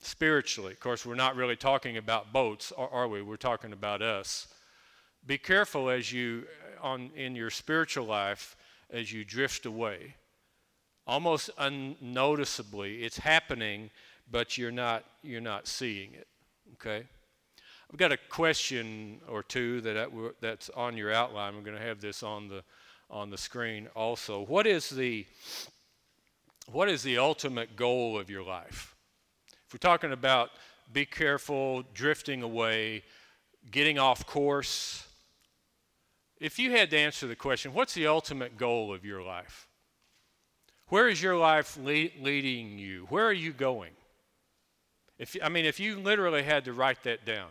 spiritually. 0.00 0.72
Of 0.72 0.80
course, 0.80 1.04
we're 1.04 1.14
not 1.14 1.36
really 1.36 1.56
talking 1.56 1.96
about 1.96 2.32
boats, 2.32 2.72
are 2.76 3.08
we? 3.08 3.22
We're 3.22 3.36
talking 3.36 3.72
about 3.72 4.02
us 4.02 4.48
be 5.26 5.38
careful 5.38 5.88
as 5.88 6.12
you 6.12 6.44
on 6.82 7.10
in 7.16 7.34
your 7.34 7.50
spiritual 7.50 8.04
life 8.04 8.56
as 8.90 9.12
you 9.12 9.24
drift 9.24 9.64
away 9.64 10.14
almost 11.06 11.50
unnoticeably 11.58 13.02
it's 13.02 13.18
happening 13.18 13.90
but 14.30 14.58
you're 14.58 14.72
not 14.72 15.04
you're 15.22 15.40
not 15.40 15.66
seeing 15.66 16.12
it 16.14 16.26
okay 16.74 17.04
i've 17.90 17.98
got 17.98 18.12
a 18.12 18.18
question 18.28 19.20
or 19.28 19.42
two 19.42 19.80
that 19.80 20.10
that's 20.40 20.68
on 20.70 20.96
your 20.96 21.12
outline 21.12 21.54
i'm 21.54 21.62
going 21.62 21.76
to 21.76 21.82
have 21.82 22.00
this 22.00 22.22
on 22.22 22.48
the 22.48 22.62
on 23.10 23.30
the 23.30 23.38
screen 23.38 23.88
also 23.94 24.44
what 24.44 24.66
is 24.66 24.90
the 24.90 25.26
what 26.70 26.88
is 26.88 27.02
the 27.02 27.18
ultimate 27.18 27.76
goal 27.76 28.18
of 28.18 28.30
your 28.30 28.42
life 28.42 28.94
if 29.66 29.72
we're 29.72 29.78
talking 29.78 30.12
about 30.12 30.50
be 30.92 31.04
careful 31.04 31.82
drifting 31.94 32.42
away 32.42 33.02
getting 33.70 33.98
off 33.98 34.26
course 34.26 35.06
if 36.44 36.58
you 36.58 36.72
had 36.72 36.90
to 36.90 36.98
answer 36.98 37.26
the 37.26 37.36
question, 37.36 37.72
what's 37.72 37.94
the 37.94 38.06
ultimate 38.06 38.58
goal 38.58 38.92
of 38.92 39.04
your 39.04 39.22
life? 39.22 39.68
Where 40.88 41.08
is 41.08 41.22
your 41.22 41.36
life 41.36 41.76
le- 41.76 42.10
leading 42.20 42.78
you? 42.78 43.06
Where 43.08 43.24
are 43.24 43.32
you 43.32 43.52
going? 43.52 43.92
If, 45.18 45.36
I 45.42 45.48
mean, 45.48 45.64
if 45.64 45.78
you 45.78 45.98
literally 45.98 46.42
had 46.42 46.64
to 46.66 46.72
write 46.72 47.02
that 47.04 47.24
down, 47.24 47.48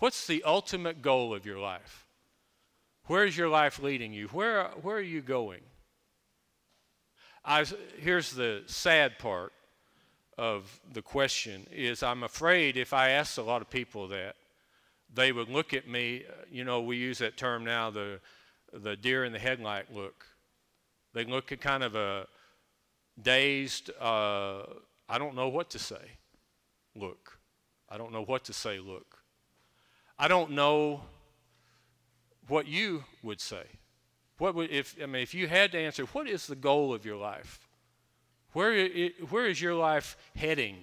what's 0.00 0.26
the 0.26 0.42
ultimate 0.44 1.02
goal 1.02 1.32
of 1.32 1.46
your 1.46 1.58
life? 1.58 2.06
Where 3.06 3.24
is 3.24 3.38
your 3.38 3.48
life 3.48 3.80
leading 3.82 4.12
you? 4.12 4.28
Where, 4.28 4.64
where 4.82 4.96
are 4.96 5.00
you 5.00 5.22
going? 5.22 5.60
I, 7.44 7.64
here's 7.98 8.32
the 8.32 8.62
sad 8.66 9.18
part 9.18 9.52
of 10.36 10.80
the 10.92 11.02
question 11.02 11.66
is 11.72 12.02
I'm 12.02 12.22
afraid 12.22 12.76
if 12.76 12.92
I 12.92 13.10
asked 13.10 13.38
a 13.38 13.42
lot 13.42 13.62
of 13.62 13.70
people 13.70 14.08
that, 14.08 14.36
they 15.12 15.32
would 15.32 15.48
look 15.48 15.74
at 15.74 15.88
me, 15.88 16.24
you 16.50 16.64
know, 16.64 16.80
we 16.80 16.96
use 16.96 17.18
that 17.18 17.36
term 17.36 17.64
now, 17.64 17.90
the, 17.90 18.20
the 18.72 18.96
deer 18.96 19.24
in 19.24 19.32
the 19.32 19.38
headlight 19.38 19.92
look. 19.92 20.24
They 21.12 21.24
look 21.24 21.50
at 21.50 21.60
kind 21.60 21.82
of 21.82 21.96
a 21.96 22.26
dazed, 23.20 23.90
uh, 24.00 24.62
I 25.08 25.18
don't 25.18 25.34
know 25.34 25.48
what 25.48 25.70
to 25.70 25.78
say 25.78 26.18
look. 26.94 27.38
I 27.88 27.98
don't 27.98 28.12
know 28.12 28.22
what 28.22 28.44
to 28.44 28.52
say 28.52 28.78
look. 28.78 29.18
I 30.18 30.28
don't 30.28 30.52
know 30.52 31.00
what 32.46 32.68
you 32.68 33.04
would 33.22 33.40
say. 33.40 33.64
What 34.40 34.54
would, 34.54 34.70
if, 34.70 34.96
I 35.02 35.04
mean, 35.04 35.20
if 35.20 35.34
you 35.34 35.48
had 35.48 35.70
to 35.72 35.78
answer, 35.78 36.04
what 36.06 36.26
is 36.26 36.46
the 36.46 36.56
goal 36.56 36.94
of 36.94 37.04
your 37.04 37.18
life? 37.18 37.68
Where, 38.54 38.88
where 39.28 39.46
is 39.46 39.60
your 39.60 39.74
life 39.74 40.16
heading? 40.34 40.78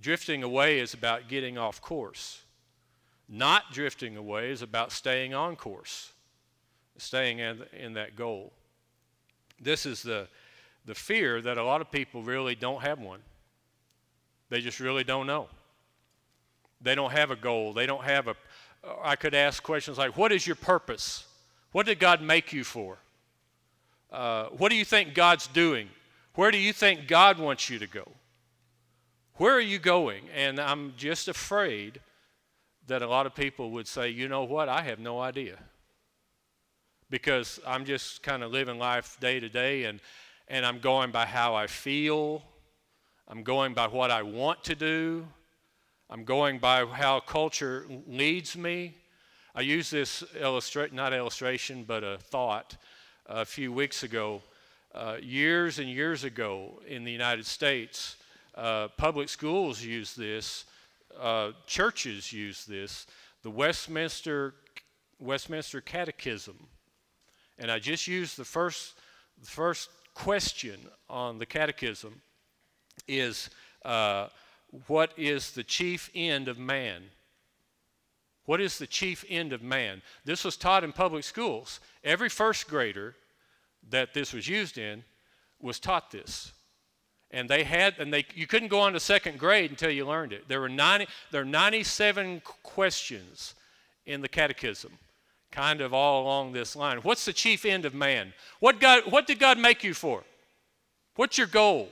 Drifting 0.00 0.44
away 0.44 0.78
is 0.78 0.94
about 0.94 1.26
getting 1.26 1.58
off 1.58 1.80
course. 1.80 2.42
Not 3.28 3.72
drifting 3.72 4.16
away 4.16 4.52
is 4.52 4.62
about 4.62 4.92
staying 4.92 5.34
on 5.34 5.56
course, 5.56 6.12
staying 6.98 7.40
in, 7.40 7.64
in 7.76 7.94
that 7.94 8.14
goal. 8.14 8.52
This 9.60 9.84
is 9.84 10.00
the, 10.04 10.28
the 10.86 10.94
fear 10.94 11.42
that 11.42 11.58
a 11.58 11.64
lot 11.64 11.80
of 11.80 11.90
people 11.90 12.22
really 12.22 12.54
don't 12.54 12.82
have 12.82 13.00
one. 13.00 13.22
They 14.50 14.60
just 14.60 14.78
really 14.78 15.02
don't 15.02 15.26
know. 15.26 15.48
They 16.80 16.94
don't 16.94 17.10
have 17.10 17.32
a 17.32 17.36
goal. 17.36 17.72
They 17.72 17.86
don't 17.86 18.04
have 18.04 18.28
a. 18.28 18.36
I 19.02 19.16
could 19.16 19.34
ask 19.34 19.60
questions 19.64 19.98
like, 19.98 20.16
What 20.16 20.30
is 20.30 20.46
your 20.46 20.56
purpose? 20.56 21.26
What 21.74 21.86
did 21.86 21.98
God 21.98 22.22
make 22.22 22.52
you 22.52 22.62
for? 22.62 22.98
Uh, 24.12 24.44
what 24.50 24.68
do 24.68 24.76
you 24.76 24.84
think 24.84 25.12
God's 25.12 25.48
doing? 25.48 25.88
Where 26.36 26.52
do 26.52 26.56
you 26.56 26.72
think 26.72 27.08
God 27.08 27.36
wants 27.36 27.68
you 27.68 27.80
to 27.80 27.88
go? 27.88 28.06
Where 29.38 29.54
are 29.54 29.60
you 29.60 29.80
going? 29.80 30.22
And 30.32 30.60
I'm 30.60 30.94
just 30.96 31.26
afraid 31.26 32.00
that 32.86 33.02
a 33.02 33.08
lot 33.08 33.26
of 33.26 33.34
people 33.34 33.72
would 33.72 33.88
say, 33.88 34.08
you 34.08 34.28
know 34.28 34.44
what, 34.44 34.68
I 34.68 34.82
have 34.82 35.00
no 35.00 35.20
idea. 35.20 35.58
Because 37.10 37.58
I'm 37.66 37.84
just 37.84 38.22
kind 38.22 38.44
of 38.44 38.52
living 38.52 38.78
life 38.78 39.16
day 39.18 39.40
to 39.40 39.48
day 39.48 39.82
and, 39.82 39.98
and 40.46 40.64
I'm 40.64 40.78
going 40.78 41.10
by 41.10 41.26
how 41.26 41.56
I 41.56 41.66
feel. 41.66 42.44
I'm 43.26 43.42
going 43.42 43.74
by 43.74 43.88
what 43.88 44.12
I 44.12 44.22
want 44.22 44.62
to 44.62 44.76
do. 44.76 45.26
I'm 46.08 46.22
going 46.22 46.60
by 46.60 46.84
how 46.84 47.18
culture 47.18 47.84
leads 48.06 48.56
me. 48.56 48.94
I 49.56 49.60
used 49.60 49.92
this 49.92 50.24
illustrate, 50.38 50.92
not 50.92 51.12
illustration, 51.12 51.84
but 51.84 52.02
a 52.02 52.18
thought 52.18 52.76
a 53.26 53.44
few 53.44 53.72
weeks 53.72 54.02
ago. 54.02 54.42
Uh, 54.92 55.16
years 55.22 55.78
and 55.78 55.88
years 55.88 56.24
ago 56.24 56.80
in 56.88 57.04
the 57.04 57.12
United 57.12 57.46
States, 57.46 58.16
uh, 58.56 58.88
public 58.96 59.28
schools 59.28 59.82
use 59.82 60.14
this 60.14 60.64
uh, 61.20 61.52
churches 61.66 62.32
use 62.32 62.64
this. 62.64 63.06
The 63.42 63.50
Westminster 63.50 64.54
Westminster 65.20 65.80
Catechism, 65.80 66.56
and 67.58 67.70
I 67.70 67.78
just 67.78 68.08
used 68.08 68.36
the 68.36 68.44
first 68.44 68.94
the 69.40 69.46
first 69.46 69.88
question 70.14 70.80
on 71.08 71.38
the 71.38 71.46
Catechism 71.46 72.20
is 73.06 73.50
uh, 73.84 74.28
what 74.88 75.12
is 75.16 75.52
the 75.52 75.62
chief 75.62 76.10
end 76.14 76.48
of 76.48 76.58
man? 76.58 77.02
What 78.46 78.60
is 78.60 78.78
the 78.78 78.86
chief 78.86 79.24
end 79.28 79.52
of 79.52 79.62
man? 79.62 80.02
This 80.24 80.44
was 80.44 80.56
taught 80.56 80.84
in 80.84 80.92
public 80.92 81.24
schools. 81.24 81.80
Every 82.02 82.28
first 82.28 82.68
grader 82.68 83.14
that 83.90 84.14
this 84.14 84.32
was 84.32 84.48
used 84.48 84.76
in 84.78 85.04
was 85.60 85.80
taught 85.80 86.10
this. 86.10 86.52
And 87.30 87.48
they 87.48 87.64
had 87.64 87.98
and 87.98 88.12
they 88.12 88.26
you 88.34 88.46
couldn't 88.46 88.68
go 88.68 88.80
on 88.80 88.92
to 88.92 89.00
second 89.00 89.38
grade 89.38 89.70
until 89.70 89.90
you 89.90 90.06
learned 90.06 90.32
it. 90.32 90.46
There 90.46 90.60
were 90.60 90.68
90 90.68 91.06
there 91.30 91.42
are 91.42 91.46
97 91.46 92.42
questions 92.62 93.54
in 94.06 94.20
the 94.20 94.28
catechism 94.28 94.98
kind 95.50 95.80
of 95.80 95.94
all 95.94 96.22
along 96.22 96.52
this 96.52 96.74
line. 96.74 96.98
What's 96.98 97.24
the 97.24 97.32
chief 97.32 97.64
end 97.64 97.84
of 97.84 97.94
man? 97.94 98.34
What 98.60 98.78
god 98.78 99.10
what 99.10 99.26
did 99.26 99.38
god 99.38 99.58
make 99.58 99.82
you 99.82 99.94
for? 99.94 100.22
What's 101.16 101.38
your 101.38 101.46
goal? 101.46 101.88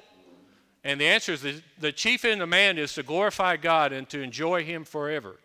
And 0.84 1.00
the 1.00 1.06
answer 1.06 1.32
is 1.32 1.42
the, 1.42 1.62
the 1.78 1.92
chief 1.92 2.24
end 2.24 2.42
of 2.42 2.48
man 2.48 2.76
is 2.76 2.92
to 2.94 3.02
glorify 3.02 3.56
god 3.56 3.92
and 3.92 4.08
to 4.10 4.20
enjoy 4.20 4.64
him 4.64 4.84
forever 4.84 5.36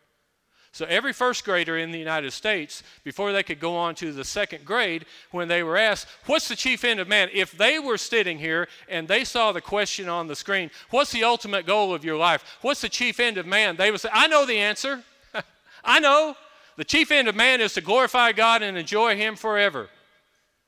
so 0.77 0.85
every 0.85 1.11
first 1.11 1.43
grader 1.43 1.79
in 1.79 1.89
the 1.89 1.97
United 1.97 2.29
States, 2.33 2.83
before 3.03 3.33
they 3.33 3.41
could 3.41 3.59
go 3.59 3.75
on 3.75 3.95
to 3.95 4.11
the 4.13 4.23
second 4.23 4.63
grade, 4.63 5.07
when 5.31 5.47
they 5.47 5.63
were 5.63 5.75
asked, 5.75 6.07
What's 6.27 6.47
the 6.47 6.55
chief 6.55 6.83
end 6.83 6.99
of 6.99 7.07
man? 7.07 7.29
If 7.33 7.51
they 7.53 7.79
were 7.79 7.97
sitting 7.97 8.37
here 8.37 8.67
and 8.87 9.07
they 9.07 9.23
saw 9.23 9.51
the 9.51 9.59
question 9.59 10.07
on 10.07 10.27
the 10.27 10.35
screen, 10.35 10.69
What's 10.91 11.11
the 11.11 11.23
ultimate 11.23 11.65
goal 11.65 11.95
of 11.95 12.05
your 12.05 12.15
life? 12.15 12.59
What's 12.61 12.81
the 12.81 12.89
chief 12.89 13.19
end 13.19 13.39
of 13.39 13.47
man? 13.47 13.75
They 13.75 13.89
would 13.89 14.01
say, 14.01 14.09
I 14.13 14.27
know 14.27 14.45
the 14.45 14.59
answer. 14.59 15.01
I 15.83 15.99
know. 15.99 16.37
The 16.75 16.85
chief 16.85 17.09
end 17.09 17.27
of 17.27 17.35
man 17.35 17.59
is 17.59 17.73
to 17.73 17.81
glorify 17.81 18.31
God 18.31 18.61
and 18.61 18.77
enjoy 18.77 19.15
Him 19.15 19.35
forever. 19.35 19.89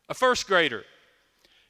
A 0.10 0.16
first 0.16 0.48
grader. 0.48 0.86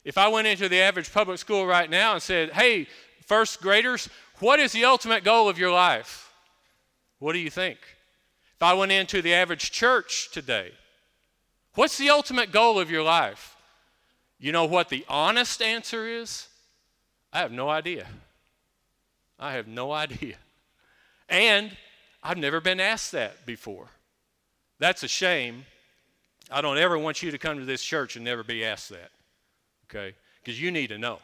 If 0.05 0.17
I 0.17 0.29
went 0.29 0.47
into 0.47 0.69
the 0.69 0.79
average 0.79 1.11
public 1.11 1.39
school 1.39 1.65
right 1.65 1.89
now 1.89 2.13
and 2.13 2.21
said, 2.21 2.53
Hey, 2.53 2.87
first 3.25 3.61
graders, 3.61 4.07
what 4.39 4.61
is 4.61 4.71
the 4.71 4.85
ultimate 4.85 5.25
goal 5.25 5.49
of 5.49 5.59
your 5.59 5.73
life? 5.73 6.31
What 7.17 7.33
do 7.33 7.39
you 7.39 7.49
think? 7.49 7.79
If 8.59 8.63
I 8.63 8.73
went 8.73 8.91
into 8.91 9.21
the 9.21 9.33
average 9.33 9.71
church 9.71 10.31
today, 10.33 10.71
what's 11.75 11.97
the 11.97 12.09
ultimate 12.09 12.51
goal 12.51 12.77
of 12.77 12.91
your 12.91 13.03
life? 13.03 13.55
You 14.37 14.51
know 14.51 14.65
what 14.65 14.89
the 14.89 15.05
honest 15.07 15.61
answer 15.61 16.05
is? 16.05 16.49
I 17.31 17.39
have 17.39 17.53
no 17.53 17.69
idea. 17.69 18.05
I 19.39 19.53
have 19.53 19.69
no 19.69 19.93
idea. 19.93 20.35
And 21.29 21.71
I've 22.21 22.37
never 22.37 22.59
been 22.59 22.81
asked 22.81 23.13
that 23.13 23.45
before. 23.45 23.87
That's 24.77 25.03
a 25.03 25.07
shame. 25.07 25.65
I 26.51 26.59
don't 26.59 26.77
ever 26.77 26.97
want 26.97 27.23
you 27.23 27.31
to 27.31 27.37
come 27.37 27.59
to 27.59 27.65
this 27.65 27.81
church 27.81 28.17
and 28.17 28.25
never 28.25 28.43
be 28.43 28.65
asked 28.65 28.89
that, 28.89 29.11
okay? 29.85 30.15
Because 30.43 30.61
you 30.61 30.69
need 30.69 30.87
to 30.87 30.97
know. 30.97 31.19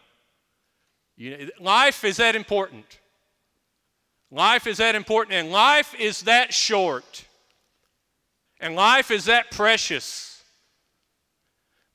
You, 1.17 1.51
life 1.59 2.05
is 2.05 2.15
that 2.15 2.33
important. 2.33 2.99
Life 4.31 4.67
is 4.67 4.77
that 4.77 4.95
important, 4.95 5.35
and 5.35 5.51
life 5.51 5.93
is 5.97 6.21
that 6.23 6.53
short. 6.53 7.25
And 8.59 8.75
life 8.75 9.11
is 9.11 9.25
that 9.25 9.51
precious 9.51 10.43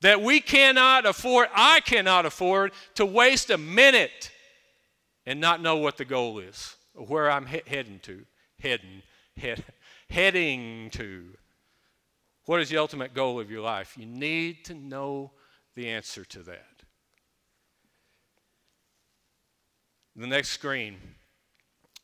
that 0.01 0.23
we 0.23 0.41
cannot 0.41 1.05
afford, 1.05 1.49
I 1.55 1.81
cannot 1.81 2.27
afford 2.27 2.73
to 2.95 3.05
waste 3.05 3.51
a 3.51 3.59
minute 3.59 4.31
and 5.27 5.41
not 5.41 5.61
know 5.61 5.77
what 5.77 5.97
the 5.97 6.05
goal 6.05 6.39
is, 6.39 6.77
or 6.95 7.07
where 7.07 7.31
I'm 7.31 7.47
he- 7.47 7.63
heading 7.67 8.01
to, 8.01 8.25
heading, 8.59 9.03
head, 9.37 9.65
heading 10.09 10.91
to. 10.91 11.35
What 12.47 12.61
is 12.61 12.71
the 12.71 12.79
ultimate 12.79 13.15
goal 13.15 13.39
of 13.39 13.51
your 13.51 13.61
life? 13.61 13.95
You 13.99 14.07
need 14.07 14.65
to 14.67 14.75
know 14.75 15.33
the 15.77 15.89
answer 15.89 16.25
to 16.25 16.43
that. 16.45 16.67
The 20.17 20.27
next 20.27 20.49
screen, 20.51 20.97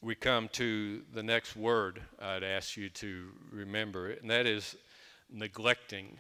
we 0.01 0.15
come 0.15 0.49
to 0.53 1.03
the 1.13 1.23
next 1.23 1.57
word 1.57 2.01
I'd 2.21 2.43
ask 2.43 2.77
you 2.77 2.89
to 2.91 3.29
remember, 3.51 4.11
and 4.11 4.31
that 4.31 4.47
is 4.47 4.77
neglecting. 5.31 6.19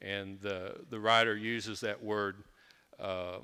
And 0.00 0.40
the, 0.40 0.80
the 0.90 0.98
writer 0.98 1.36
uses 1.36 1.80
that 1.80 2.02
word 2.02 2.36
uh, 2.98 3.38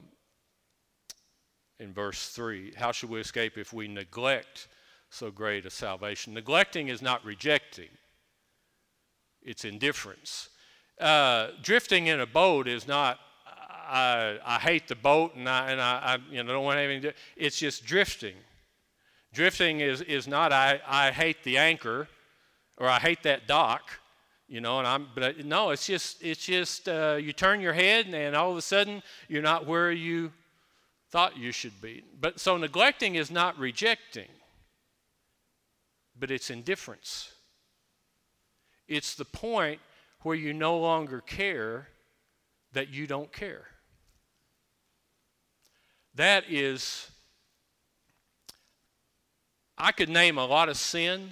in 1.78 1.92
verse 1.92 2.30
3. 2.30 2.74
How 2.76 2.92
should 2.92 3.10
we 3.10 3.20
escape 3.20 3.56
if 3.56 3.72
we 3.72 3.86
neglect 3.86 4.68
so 5.10 5.30
great 5.30 5.66
a 5.66 5.70
salvation? 5.70 6.34
Neglecting 6.34 6.88
is 6.88 7.00
not 7.00 7.24
rejecting, 7.24 7.90
it's 9.42 9.64
indifference. 9.64 10.50
Uh, 11.00 11.50
drifting 11.62 12.08
in 12.08 12.18
a 12.18 12.26
boat 12.26 12.66
is 12.66 12.88
not, 12.88 13.20
I, 13.46 14.38
I 14.44 14.58
hate 14.58 14.88
the 14.88 14.96
boat 14.96 15.36
and 15.36 15.48
I, 15.48 15.70
and 15.70 15.80
I, 15.80 15.98
I 16.02 16.18
you 16.28 16.42
know, 16.42 16.52
don't 16.52 16.64
want 16.64 16.80
anything. 16.80 17.12
It's 17.36 17.60
just 17.60 17.86
drifting. 17.86 18.34
Drifting 19.32 19.80
is, 19.80 20.00
is 20.02 20.26
not, 20.26 20.52
I, 20.52 20.80
I 20.86 21.10
hate 21.10 21.44
the 21.44 21.58
anchor 21.58 22.08
or 22.76 22.88
I 22.88 22.98
hate 22.98 23.22
that 23.24 23.46
dock 23.46 23.90
you 24.50 24.62
know 24.62 24.78
and 24.78 24.88
i'm 24.88 25.06
but 25.14 25.44
no 25.44 25.68
it's 25.68 25.86
just 25.86 26.22
it's 26.22 26.46
just 26.46 26.88
uh, 26.88 27.18
you 27.20 27.34
turn 27.34 27.60
your 27.60 27.74
head 27.74 28.06
and, 28.06 28.14
and 28.14 28.34
all 28.34 28.50
of 28.50 28.56
a 28.56 28.62
sudden 28.62 29.02
you're 29.28 29.42
not 29.42 29.66
where 29.66 29.92
you 29.92 30.32
thought 31.10 31.36
you 31.36 31.52
should 31.52 31.80
be. 31.80 32.04
But 32.20 32.38
so 32.40 32.56
neglecting 32.56 33.14
is 33.14 33.30
not 33.30 33.58
rejecting 33.58 34.28
but 36.20 36.30
it's 36.32 36.50
indifference. 36.50 37.32
It's 38.88 39.14
the 39.14 39.24
point 39.24 39.80
where 40.22 40.34
you 40.34 40.52
no 40.52 40.76
longer 40.78 41.20
care 41.20 41.86
that 42.72 42.88
you 42.88 43.06
don't 43.06 43.32
care. 43.32 43.66
That 46.14 46.44
is 46.48 47.08
i 49.78 49.92
could 49.92 50.08
name 50.08 50.38
a 50.38 50.44
lot 50.44 50.68
of 50.68 50.76
sin 50.76 51.30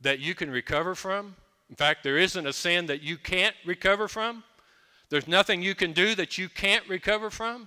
that 0.00 0.18
you 0.18 0.34
can 0.34 0.50
recover 0.50 0.94
from 0.94 1.34
in 1.72 1.76
fact, 1.76 2.02
there 2.02 2.18
isn't 2.18 2.46
a 2.46 2.52
sin 2.52 2.84
that 2.88 3.00
you 3.00 3.16
can't 3.16 3.56
recover 3.64 4.06
from. 4.06 4.44
There's 5.08 5.26
nothing 5.26 5.62
you 5.62 5.74
can 5.74 5.92
do 5.92 6.14
that 6.16 6.36
you 6.36 6.50
can't 6.50 6.86
recover 6.86 7.30
from. 7.30 7.66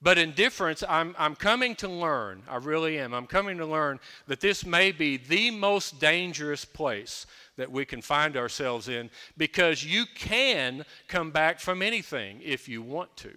But 0.00 0.18
indifference, 0.18 0.84
I'm, 0.88 1.16
I'm 1.18 1.34
coming 1.34 1.74
to 1.76 1.88
learn, 1.88 2.44
I 2.48 2.58
really 2.58 3.00
am. 3.00 3.12
I'm 3.12 3.26
coming 3.26 3.58
to 3.58 3.66
learn 3.66 3.98
that 4.28 4.38
this 4.38 4.64
may 4.64 4.92
be 4.92 5.16
the 5.16 5.50
most 5.50 5.98
dangerous 5.98 6.64
place 6.64 7.26
that 7.56 7.72
we 7.72 7.84
can 7.84 8.02
find 8.02 8.36
ourselves 8.36 8.88
in 8.88 9.10
because 9.36 9.82
you 9.82 10.04
can 10.14 10.84
come 11.08 11.32
back 11.32 11.58
from 11.58 11.82
anything 11.82 12.40
if 12.40 12.68
you 12.68 12.82
want 12.82 13.16
to. 13.16 13.32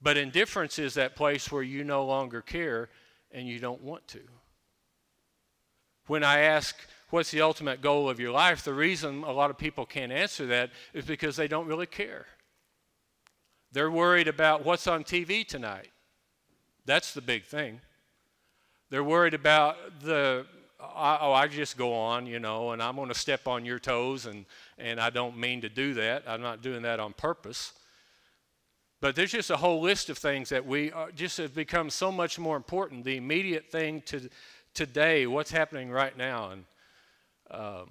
But 0.00 0.16
indifference 0.16 0.78
is 0.78 0.94
that 0.94 1.14
place 1.14 1.52
where 1.52 1.62
you 1.62 1.84
no 1.84 2.06
longer 2.06 2.40
care 2.40 2.88
and 3.34 3.46
you 3.48 3.58
don't 3.58 3.82
want 3.82 4.06
to. 4.08 4.20
When 6.06 6.22
I 6.22 6.40
ask, 6.40 6.76
what's 7.10 7.30
the 7.30 7.42
ultimate 7.42 7.82
goal 7.82 8.08
of 8.08 8.20
your 8.20 8.30
life, 8.30 8.62
the 8.62 8.72
reason 8.72 9.24
a 9.24 9.32
lot 9.32 9.50
of 9.50 9.58
people 9.58 9.84
can't 9.84 10.12
answer 10.12 10.46
that 10.46 10.70
is 10.92 11.04
because 11.04 11.36
they 11.36 11.48
don't 11.48 11.66
really 11.66 11.86
care. 11.86 12.26
They're 13.72 13.90
worried 13.90 14.28
about 14.28 14.64
what's 14.64 14.86
on 14.86 15.02
TV 15.02 15.46
tonight. 15.46 15.90
That's 16.86 17.12
the 17.12 17.22
big 17.22 17.44
thing. 17.44 17.80
They're 18.90 19.02
worried 19.02 19.34
about 19.34 19.76
the, 20.02 20.46
oh, 20.80 21.32
I 21.32 21.48
just 21.48 21.76
go 21.76 21.92
on, 21.92 22.26
you 22.26 22.38
know, 22.38 22.70
and 22.70 22.82
I'm 22.82 22.94
going 22.94 23.08
to 23.08 23.14
step 23.14 23.48
on 23.48 23.64
your 23.64 23.78
toes, 23.78 24.26
and, 24.26 24.44
and 24.78 25.00
I 25.00 25.10
don't 25.10 25.36
mean 25.36 25.62
to 25.62 25.68
do 25.68 25.94
that. 25.94 26.22
I'm 26.28 26.42
not 26.42 26.62
doing 26.62 26.82
that 26.82 27.00
on 27.00 27.14
purpose. 27.14 27.72
But 29.04 29.16
there's 29.16 29.32
just 29.32 29.50
a 29.50 29.58
whole 29.58 29.82
list 29.82 30.08
of 30.08 30.16
things 30.16 30.48
that 30.48 30.64
we 30.64 30.90
are, 30.90 31.10
just 31.10 31.36
have 31.36 31.54
become 31.54 31.90
so 31.90 32.10
much 32.10 32.38
more 32.38 32.56
important. 32.56 33.04
The 33.04 33.18
immediate 33.18 33.70
thing 33.70 34.00
to 34.06 34.30
today, 34.72 35.26
what's 35.26 35.50
happening 35.50 35.90
right 35.90 36.16
now, 36.16 36.52
and 36.52 36.64
um, 37.50 37.90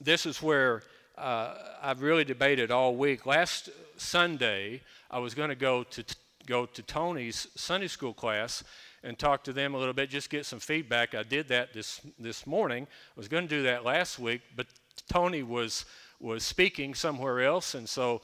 this 0.00 0.26
is 0.26 0.40
where 0.40 0.84
uh, 1.18 1.56
I've 1.82 2.02
really 2.02 2.22
debated 2.22 2.70
all 2.70 2.94
week. 2.94 3.26
Last 3.26 3.68
Sunday, 3.96 4.80
I 5.10 5.18
was 5.18 5.34
going 5.34 5.48
to 5.48 5.56
go 5.56 5.82
to 5.82 6.04
go 6.46 6.66
to 6.66 6.82
Tony's 6.84 7.48
Sunday 7.56 7.88
school 7.88 8.14
class 8.14 8.62
and 9.02 9.18
talk 9.18 9.42
to 9.42 9.52
them 9.52 9.74
a 9.74 9.76
little 9.76 9.92
bit, 9.92 10.08
just 10.08 10.30
get 10.30 10.46
some 10.46 10.60
feedback. 10.60 11.16
I 11.16 11.24
did 11.24 11.48
that 11.48 11.72
this 11.74 12.00
this 12.16 12.46
morning. 12.46 12.84
I 12.84 13.18
was 13.18 13.26
going 13.26 13.42
to 13.42 13.56
do 13.56 13.64
that 13.64 13.84
last 13.84 14.20
week, 14.20 14.42
but 14.54 14.68
Tony 15.08 15.42
was 15.42 15.84
was 16.20 16.44
speaking 16.44 16.94
somewhere 16.94 17.42
else, 17.42 17.74
and 17.74 17.88
so. 17.88 18.22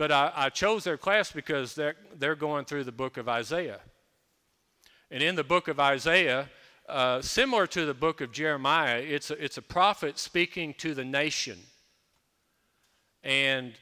But 0.00 0.12
I, 0.12 0.32
I 0.34 0.48
chose 0.48 0.84
their 0.84 0.96
class 0.96 1.30
because 1.30 1.74
they're 1.74 1.94
they're 2.18 2.34
going 2.34 2.64
through 2.64 2.84
the 2.84 2.90
book 2.92 3.18
of 3.18 3.28
Isaiah, 3.28 3.80
and 5.10 5.22
in 5.22 5.34
the 5.34 5.44
book 5.44 5.68
of 5.68 5.78
Isaiah, 5.78 6.48
uh, 6.88 7.20
similar 7.20 7.66
to 7.66 7.84
the 7.84 7.92
book 7.92 8.22
of 8.22 8.32
Jeremiah, 8.32 8.96
it's 8.96 9.30
a, 9.30 9.44
it's 9.44 9.58
a 9.58 9.62
prophet 9.62 10.18
speaking 10.18 10.72
to 10.78 10.94
the 10.94 11.04
nation. 11.04 11.58
And 13.22 13.74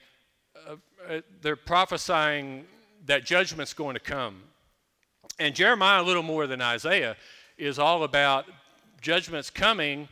uh, 0.68 0.78
uh, 1.08 1.20
they're 1.40 1.54
prophesying 1.54 2.64
that 3.06 3.24
judgment's 3.24 3.72
going 3.72 3.94
to 3.94 4.00
come. 4.00 4.42
And 5.38 5.54
Jeremiah, 5.54 6.02
a 6.02 6.06
little 6.10 6.24
more 6.24 6.48
than 6.48 6.60
Isaiah, 6.60 7.14
is 7.56 7.78
all 7.78 8.02
about 8.02 8.44
judgment's 9.00 9.50
coming, 9.50 10.08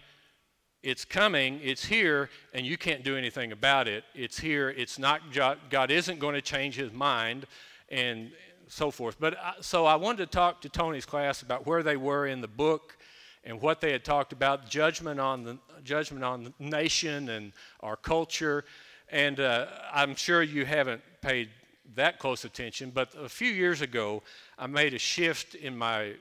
it's 0.87 1.05
coming, 1.05 1.61
it's 1.62 1.85
here, 1.85 2.31
and 2.55 2.64
you 2.64 2.77
can't 2.79 3.03
do 3.03 3.16
anything 3.16 3.53
about 3.53 3.88
it. 3.88 4.05
It's 4.14 4.38
here, 4.38 4.70
it's 4.70 4.99
not, 4.99 5.20
God 5.33 5.90
isn't 5.90 6.18
going 6.18 6.35
to 6.35 6.42
change 6.42 6.77
his 6.77 6.92
mind. 6.92 7.46
And, 7.88 8.31
so 8.68 8.90
forth. 8.90 9.16
But 9.18 9.38
I, 9.38 9.55
so 9.61 9.87
I 9.87 9.96
wanted 9.96 10.18
to 10.18 10.27
talk 10.27 10.61
to 10.62 10.68
Tony's 10.68 11.07
class 11.07 11.42
about 11.42 11.66
where 11.66 11.83
they 11.83 11.96
were 11.96 12.27
in 12.27 12.40
the 12.40 12.49
book 12.49 12.96
and 13.44 13.61
what 13.61 13.81
they 13.81 13.92
had 13.92 14.05
talked 14.05 14.33
about 14.33 14.68
judgment 14.68 15.20
on 15.20 15.44
the 15.44 15.59
judgment 15.85 16.25
on 16.25 16.44
the 16.44 16.53
nation 16.59 17.29
and 17.29 17.53
our 17.81 17.96
culture. 17.96 18.64
And 19.09 19.38
uh, 19.38 19.66
I'm 19.92 20.16
sure 20.16 20.42
you 20.42 20.64
haven't 20.64 21.03
paid 21.20 21.51
that 21.94 22.18
close 22.18 22.44
attention, 22.44 22.90
but 22.90 23.14
a 23.16 23.29
few 23.29 23.53
years 23.53 23.81
ago, 23.81 24.22
I 24.59 24.66
made 24.66 24.94
a 24.94 24.99
shift 24.99 25.55
in 25.55 25.79
my 25.79 26.14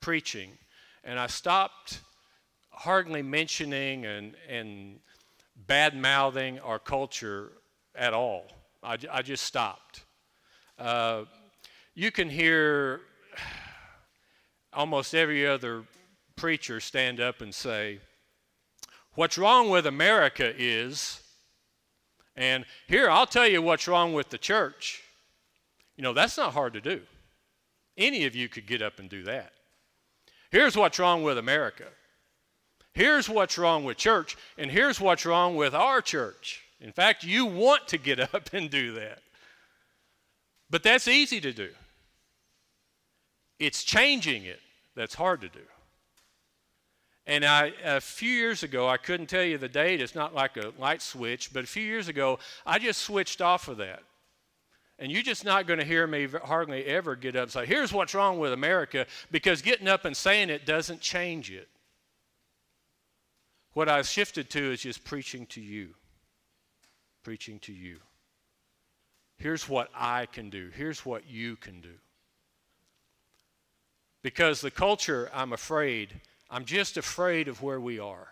preaching, 0.00 0.50
and 1.04 1.18
I 1.18 1.28
stopped 1.28 2.00
hardly 2.72 3.22
mentioning 3.22 4.04
and, 4.06 4.34
and 4.48 4.98
bad 5.66 5.96
mouthing 5.96 6.58
our 6.60 6.78
culture 6.78 7.52
at 7.94 8.12
all. 8.12 8.46
I, 8.82 8.98
I 9.10 9.22
just 9.22 9.44
stopped. 9.44 10.04
Uh, 10.78 11.24
you 11.94 12.10
can 12.10 12.28
hear 12.28 13.00
almost 14.72 15.14
every 15.14 15.46
other 15.46 15.84
preacher 16.36 16.80
stand 16.80 17.20
up 17.20 17.40
and 17.40 17.54
say, 17.54 18.00
What's 19.14 19.36
wrong 19.36 19.68
with 19.68 19.86
America 19.86 20.54
is, 20.56 21.20
and 22.34 22.64
here, 22.86 23.10
I'll 23.10 23.26
tell 23.26 23.46
you 23.46 23.60
what's 23.60 23.86
wrong 23.86 24.14
with 24.14 24.30
the 24.30 24.38
church. 24.38 25.02
You 25.96 26.02
know, 26.02 26.14
that's 26.14 26.38
not 26.38 26.54
hard 26.54 26.72
to 26.72 26.80
do. 26.80 27.02
Any 27.98 28.24
of 28.24 28.34
you 28.34 28.48
could 28.48 28.66
get 28.66 28.80
up 28.80 28.98
and 28.98 29.10
do 29.10 29.22
that. 29.24 29.52
Here's 30.50 30.76
what's 30.76 30.98
wrong 30.98 31.22
with 31.22 31.36
America. 31.36 31.84
Here's 32.94 33.28
what's 33.28 33.56
wrong 33.56 33.84
with 33.84 33.96
church, 33.96 34.36
and 34.58 34.70
here's 34.70 35.00
what's 35.00 35.24
wrong 35.24 35.56
with 35.56 35.74
our 35.74 36.00
church. 36.00 36.62
In 36.80 36.92
fact, 36.92 37.24
you 37.24 37.46
want 37.46 37.88
to 37.88 37.98
get 37.98 38.20
up 38.34 38.52
and 38.52 38.70
do 38.70 38.92
that. 38.94 39.20
But 40.68 40.82
that's 40.82 41.08
easy 41.08 41.40
to 41.40 41.52
do. 41.52 41.70
It's 43.58 43.84
changing 43.84 44.44
it 44.44 44.60
that's 44.94 45.14
hard 45.14 45.40
to 45.42 45.48
do. 45.48 45.60
And 47.26 47.44
I, 47.44 47.72
a 47.84 48.00
few 48.00 48.32
years 48.32 48.62
ago, 48.62 48.88
I 48.88 48.96
couldn't 48.96 49.26
tell 49.26 49.44
you 49.44 49.56
the 49.56 49.68
date, 49.68 50.00
it's 50.00 50.14
not 50.14 50.34
like 50.34 50.56
a 50.56 50.72
light 50.78 51.00
switch, 51.00 51.52
but 51.52 51.62
a 51.62 51.68
few 51.68 51.84
years 51.84 52.08
ago, 52.08 52.40
I 52.66 52.78
just 52.78 53.02
switched 53.02 53.40
off 53.40 53.68
of 53.68 53.76
that. 53.76 54.02
And 54.98 55.10
you're 55.10 55.22
just 55.22 55.44
not 55.44 55.66
going 55.66 55.78
to 55.78 55.84
hear 55.84 56.06
me 56.06 56.26
hardly 56.44 56.84
ever 56.84 57.14
get 57.14 57.36
up 57.36 57.44
and 57.44 57.52
say, 57.52 57.66
here's 57.66 57.92
what's 57.92 58.14
wrong 58.14 58.38
with 58.38 58.52
America, 58.52 59.06
because 59.30 59.62
getting 59.62 59.88
up 59.88 60.04
and 60.04 60.16
saying 60.16 60.50
it 60.50 60.66
doesn't 60.66 61.00
change 61.00 61.50
it. 61.50 61.68
What 63.74 63.88
I've 63.88 64.06
shifted 64.06 64.50
to 64.50 64.72
is 64.72 64.82
just 64.82 65.04
preaching 65.04 65.46
to 65.46 65.60
you. 65.60 65.94
Preaching 67.22 67.58
to 67.60 67.72
you. 67.72 67.98
Here's 69.38 69.68
what 69.68 69.88
I 69.94 70.26
can 70.26 70.50
do. 70.50 70.70
Here's 70.74 71.06
what 71.06 71.28
you 71.28 71.56
can 71.56 71.80
do. 71.80 71.94
Because 74.22 74.60
the 74.60 74.70
culture, 74.70 75.30
I'm 75.34 75.52
afraid, 75.52 76.20
I'm 76.50 76.64
just 76.64 76.96
afraid 76.96 77.48
of 77.48 77.62
where 77.62 77.80
we 77.80 77.98
are. 77.98 78.28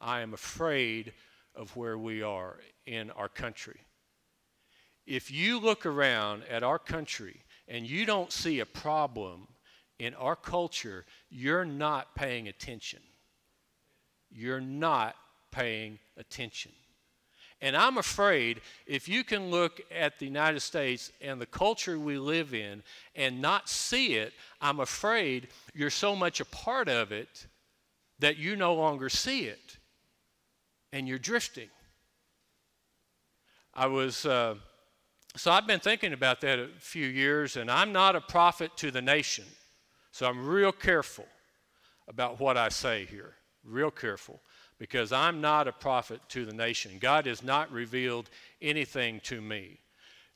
I 0.00 0.20
am 0.20 0.32
afraid 0.32 1.12
of 1.54 1.76
where 1.76 1.98
we 1.98 2.22
are 2.22 2.56
in 2.86 3.10
our 3.10 3.28
country. 3.28 3.80
If 5.06 5.30
you 5.30 5.60
look 5.60 5.84
around 5.84 6.44
at 6.48 6.62
our 6.62 6.78
country 6.78 7.42
and 7.68 7.86
you 7.86 8.06
don't 8.06 8.32
see 8.32 8.60
a 8.60 8.66
problem 8.66 9.48
in 9.98 10.14
our 10.14 10.36
culture, 10.36 11.04
you're 11.28 11.64
not 11.64 12.14
paying 12.14 12.48
attention. 12.48 13.00
You're 14.30 14.60
not 14.60 15.16
paying 15.50 15.98
attention. 16.16 16.72
And 17.62 17.76
I'm 17.76 17.98
afraid 17.98 18.62
if 18.86 19.08
you 19.08 19.22
can 19.22 19.50
look 19.50 19.80
at 19.94 20.18
the 20.18 20.24
United 20.24 20.60
States 20.60 21.12
and 21.20 21.40
the 21.40 21.46
culture 21.46 21.98
we 21.98 22.16
live 22.16 22.54
in 22.54 22.82
and 23.14 23.42
not 23.42 23.68
see 23.68 24.14
it, 24.14 24.32
I'm 24.60 24.80
afraid 24.80 25.48
you're 25.74 25.90
so 25.90 26.16
much 26.16 26.40
a 26.40 26.46
part 26.46 26.88
of 26.88 27.12
it 27.12 27.46
that 28.20 28.38
you 28.38 28.56
no 28.56 28.74
longer 28.74 29.10
see 29.10 29.44
it 29.44 29.76
and 30.92 31.06
you're 31.06 31.18
drifting. 31.18 31.68
I 33.74 33.86
was, 33.86 34.26
uh, 34.26 34.56
so 35.36 35.50
I've 35.52 35.66
been 35.66 35.80
thinking 35.80 36.12
about 36.12 36.40
that 36.40 36.58
a 36.58 36.68
few 36.78 37.06
years, 37.06 37.56
and 37.56 37.70
I'm 37.70 37.92
not 37.92 38.16
a 38.16 38.20
prophet 38.20 38.76
to 38.78 38.90
the 38.90 39.02
nation. 39.02 39.44
So 40.12 40.26
I'm 40.26 40.46
real 40.46 40.72
careful 40.72 41.26
about 42.08 42.40
what 42.40 42.56
I 42.56 42.68
say 42.68 43.04
here, 43.04 43.34
real 43.64 43.90
careful, 43.90 44.40
because 44.78 45.12
I'm 45.12 45.40
not 45.40 45.68
a 45.68 45.72
prophet 45.72 46.20
to 46.30 46.46
the 46.46 46.52
nation. 46.52 46.98
God 47.00 47.26
has 47.26 47.42
not 47.42 47.70
revealed 47.70 48.30
anything 48.60 49.20
to 49.24 49.40
me 49.40 49.78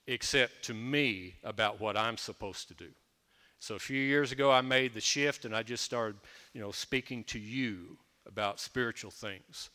except 0.06 0.64
to 0.64 0.74
me 0.74 1.36
about 1.42 1.80
what 1.80 1.96
I'm 1.96 2.18
supposed 2.18 2.68
to 2.68 2.74
do. 2.74 2.90
So 3.58 3.74
a 3.74 3.78
few 3.78 4.00
years 4.00 4.32
ago, 4.32 4.50
I 4.50 4.60
made 4.60 4.92
the 4.92 5.00
shift 5.00 5.46
and 5.46 5.56
I 5.56 5.62
just 5.62 5.82
started, 5.82 6.16
you 6.52 6.60
know, 6.60 6.70
speaking 6.70 7.24
to 7.24 7.38
you 7.38 7.96
about 8.26 8.60
spiritual 8.60 9.10
things. 9.10 9.70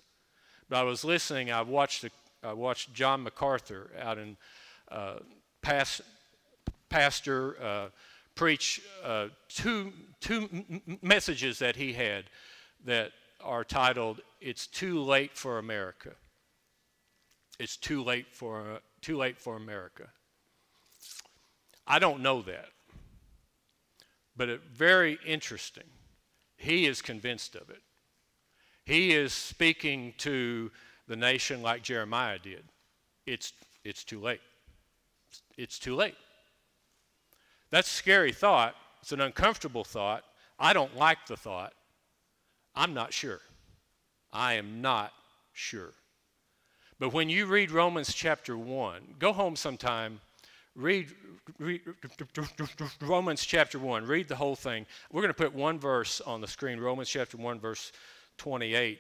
But 0.70 0.78
I 0.78 0.84
was 0.84 1.04
listening. 1.04 1.52
I 1.52 1.64
watched 1.64 2.04
a, 2.04 2.12
I 2.44 2.54
watched 2.54 2.94
John 2.94 3.24
MacArthur 3.24 3.90
out 4.00 4.20
in 4.20 4.38
uh, 4.92 5.16
past, 5.64 6.02
pastor 6.90 7.58
uh, 7.62 7.88
preach 8.36 8.82
uh, 9.04 9.28
two 9.48 9.92
two 10.22 10.48
messages 11.02 11.60
that 11.60 11.76
he 11.76 11.94
had 11.94 12.26
that 12.86 13.12
are 13.42 13.64
titled 13.64 14.22
"It's 14.42 14.68
Too 14.68 15.02
Late 15.02 15.36
for 15.38 15.58
America." 15.58 16.12
It's 17.60 17.76
too 17.76 18.04
late 18.04 18.28
for 18.32 18.62
uh, 18.62 18.80
too 19.02 19.18
late 19.18 19.40
for 19.40 19.56
America. 19.56 20.08
I 21.86 22.00
don't 22.00 22.22
know 22.22 22.42
that, 22.44 22.70
but 24.38 24.50
it's 24.50 24.64
very 24.74 25.20
interesting. 25.26 25.84
He 26.56 26.86
is 26.86 27.02
convinced 27.02 27.56
of 27.56 27.70
it. 27.70 27.82
He 28.86 29.14
is 29.14 29.34
speaking 29.34 30.14
to 30.20 30.72
the 31.08 31.16
nation 31.16 31.62
like 31.62 31.84
Jeremiah 31.84 32.40
did. 32.40 32.64
It's, 33.26 33.54
it's 33.84 34.04
too 34.04 34.20
late. 34.20 34.42
It's 35.58 35.80
too 35.80 35.96
late. 35.96 36.16
That's 37.70 37.90
a 37.90 37.94
scary 37.94 38.32
thought. 38.32 38.76
It's 39.02 39.12
an 39.12 39.22
uncomfortable 39.22 39.84
thought. 39.84 40.24
I 40.60 40.74
don't 40.74 40.96
like 40.98 41.26
the 41.28 41.38
thought. 41.38 41.74
I'm 42.80 42.94
not 42.94 43.12
sure. 43.12 43.42
I 44.32 44.54
am 44.54 44.82
not 44.82 45.12
sure. 45.52 45.92
But 46.98 47.12
when 47.12 47.28
you 47.30 47.46
read 47.46 47.72
Romans 47.72 48.14
chapter 48.14 48.58
1, 48.58 49.16
go 49.20 49.34
home 49.34 49.58
sometime, 49.58 50.22
read, 50.78 51.10
read, 51.58 51.82
Romans 53.02 53.46
chapter 53.46 53.80
1, 53.80 54.06
read 54.06 54.30
the 54.30 54.36
whole 54.38 54.56
thing. 54.56 54.86
We're 55.12 55.22
going 55.22 55.34
to 55.34 55.34
put 55.34 55.54
one 55.54 55.78
verse 55.78 56.22
on 56.22 56.40
the 56.40 56.48
screen, 56.48 56.80
Romans 56.80 57.10
chapter 57.10 57.36
1, 57.36 57.60
verse 57.60 57.92
28. 58.38 59.00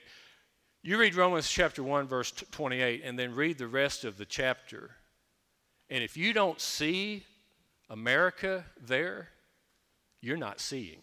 You 0.84 0.98
read 0.98 1.15
Romans 1.15 1.50
chapter 1.50 1.82
1, 1.82 2.06
verse 2.06 2.34
28, 2.52 3.02
and 3.06 3.18
then 3.18 3.34
read 3.34 3.58
the 3.58 3.68
rest 3.68 4.04
of 4.04 4.18
the 4.18 4.26
chapter. 4.26 4.92
And 5.89 6.04
if 6.04 6.18
you 6.18 6.34
don't 6.34 6.60
see 6.60 7.24
America 7.89 8.65
there, 8.78 9.30
you're 10.20 10.36
not 10.36 10.60
seeing. 10.60 11.02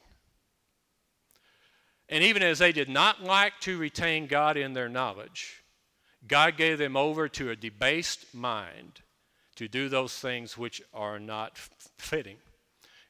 And 2.08 2.22
even 2.22 2.42
as 2.42 2.58
they 2.58 2.72
did 2.72 2.88
not 2.88 3.22
like 3.22 3.58
to 3.60 3.78
retain 3.78 4.26
God 4.26 4.56
in 4.56 4.74
their 4.74 4.88
knowledge, 4.88 5.64
God 6.26 6.56
gave 6.56 6.78
them 6.78 6.96
over 6.96 7.28
to 7.30 7.50
a 7.50 7.56
debased 7.56 8.34
mind 8.34 9.00
to 9.56 9.68
do 9.68 9.88
those 9.88 10.16
things 10.18 10.56
which 10.56 10.82
are 10.94 11.18
not 11.18 11.58
fitting. 11.98 12.36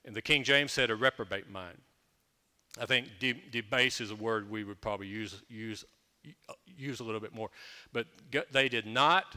And 0.04 0.14
the 0.14 0.22
King 0.22 0.44
James 0.44 0.72
said 0.72 0.90
a 0.90 0.96
reprobate 0.96 1.50
mind. 1.50 1.78
I 2.80 2.86
think 2.86 3.08
de- 3.18 3.42
debase 3.50 4.00
is 4.00 4.10
a 4.10 4.16
word 4.16 4.50
we 4.50 4.64
would 4.64 4.80
probably 4.80 5.08
use, 5.08 5.42
use, 5.48 5.84
uh, 6.48 6.52
use 6.66 7.00
a 7.00 7.04
little 7.04 7.20
bit 7.20 7.34
more. 7.34 7.50
But 7.92 8.06
they 8.52 8.68
did 8.68 8.86
not 8.86 9.36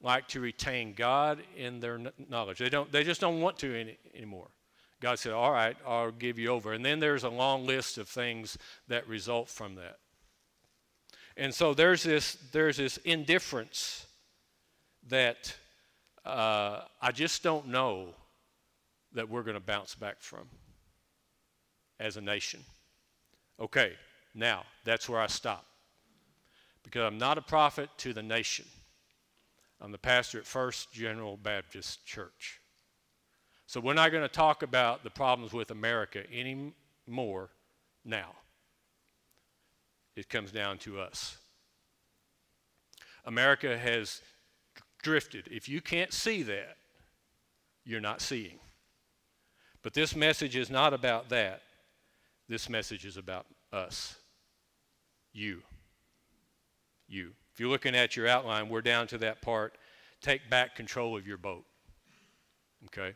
like 0.00 0.28
to 0.28 0.40
retain 0.40 0.94
God 0.94 1.42
in 1.56 1.80
their 1.80 2.00
knowledge. 2.28 2.58
They, 2.58 2.68
don't, 2.68 2.90
they 2.92 3.02
just 3.02 3.20
don't 3.20 3.40
want 3.40 3.58
to 3.58 3.78
any, 3.78 3.98
anymore. 4.14 4.48
God 5.06 5.20
said, 5.20 5.34
All 5.34 5.52
right, 5.52 5.76
I'll 5.86 6.10
give 6.10 6.36
you 6.36 6.48
over. 6.48 6.72
And 6.72 6.84
then 6.84 6.98
there's 6.98 7.22
a 7.22 7.28
long 7.28 7.64
list 7.64 7.96
of 7.96 8.08
things 8.08 8.58
that 8.88 9.06
result 9.06 9.48
from 9.48 9.76
that. 9.76 9.98
And 11.36 11.54
so 11.54 11.74
there's 11.74 12.02
this, 12.02 12.36
there's 12.50 12.78
this 12.78 12.96
indifference 12.96 14.04
that 15.06 15.54
uh, 16.24 16.80
I 17.00 17.12
just 17.12 17.44
don't 17.44 17.68
know 17.68 18.08
that 19.12 19.28
we're 19.28 19.44
going 19.44 19.54
to 19.54 19.60
bounce 19.60 19.94
back 19.94 20.16
from 20.18 20.48
as 22.00 22.16
a 22.16 22.20
nation. 22.20 22.58
Okay, 23.60 23.92
now 24.34 24.64
that's 24.82 25.08
where 25.08 25.20
I 25.20 25.28
stop. 25.28 25.66
Because 26.82 27.02
I'm 27.02 27.18
not 27.18 27.38
a 27.38 27.42
prophet 27.42 27.90
to 27.98 28.12
the 28.12 28.24
nation. 28.24 28.66
I'm 29.80 29.92
the 29.92 29.98
pastor 29.98 30.38
at 30.38 30.46
First 30.46 30.90
General 30.90 31.36
Baptist 31.36 32.04
Church. 32.04 32.60
So 33.66 33.80
we're 33.80 33.94
not 33.94 34.12
going 34.12 34.22
to 34.22 34.28
talk 34.28 34.62
about 34.62 35.02
the 35.02 35.10
problems 35.10 35.52
with 35.52 35.70
America 35.70 36.22
anymore 36.32 37.50
now. 38.04 38.30
It 40.14 40.28
comes 40.28 40.52
down 40.52 40.78
to 40.78 41.00
us. 41.00 41.36
America 43.24 43.76
has 43.76 44.22
drifted. 45.02 45.48
If 45.50 45.68
you 45.68 45.80
can't 45.80 46.12
see 46.12 46.42
that, 46.44 46.76
you're 47.84 48.00
not 48.00 48.20
seeing. 48.20 48.60
But 49.82 49.94
this 49.94 50.16
message 50.16 50.56
is 50.56 50.70
not 50.70 50.94
about 50.94 51.28
that. 51.28 51.62
This 52.48 52.68
message 52.68 53.04
is 53.04 53.16
about 53.16 53.46
us. 53.72 54.16
You. 55.32 55.62
You. 57.08 57.32
If 57.52 57.60
you're 57.60 57.68
looking 57.68 57.96
at 57.96 58.16
your 58.16 58.28
outline, 58.28 58.68
we're 58.68 58.80
down 58.80 59.06
to 59.08 59.18
that 59.18 59.42
part. 59.42 59.76
Take 60.20 60.48
back 60.48 60.76
control 60.76 61.16
of 61.16 61.26
your 61.26 61.36
boat. 61.36 61.64
Okay? 62.86 63.14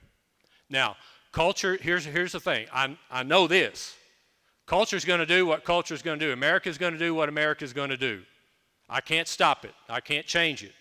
Now, 0.70 0.96
culture, 1.32 1.78
here's, 1.80 2.04
here's 2.04 2.32
the 2.32 2.40
thing. 2.40 2.66
I, 2.72 2.96
I 3.10 3.22
know 3.22 3.46
this. 3.46 3.94
Culture's 4.66 5.04
going 5.04 5.20
to 5.20 5.26
do 5.26 5.44
what 5.44 5.64
culture's 5.64 6.00
going 6.00 6.18
to 6.18 6.26
do. 6.26 6.32
America's 6.32 6.78
going 6.78 6.92
to 6.92 6.98
do 6.98 7.14
what 7.14 7.28
America's 7.28 7.72
going 7.72 7.90
to 7.90 7.96
do. 7.96 8.22
I 8.88 9.00
can't 9.00 9.28
stop 9.28 9.64
it. 9.64 9.74
I 9.88 10.00
can't 10.00 10.26
change 10.26 10.62
it. 10.62 10.72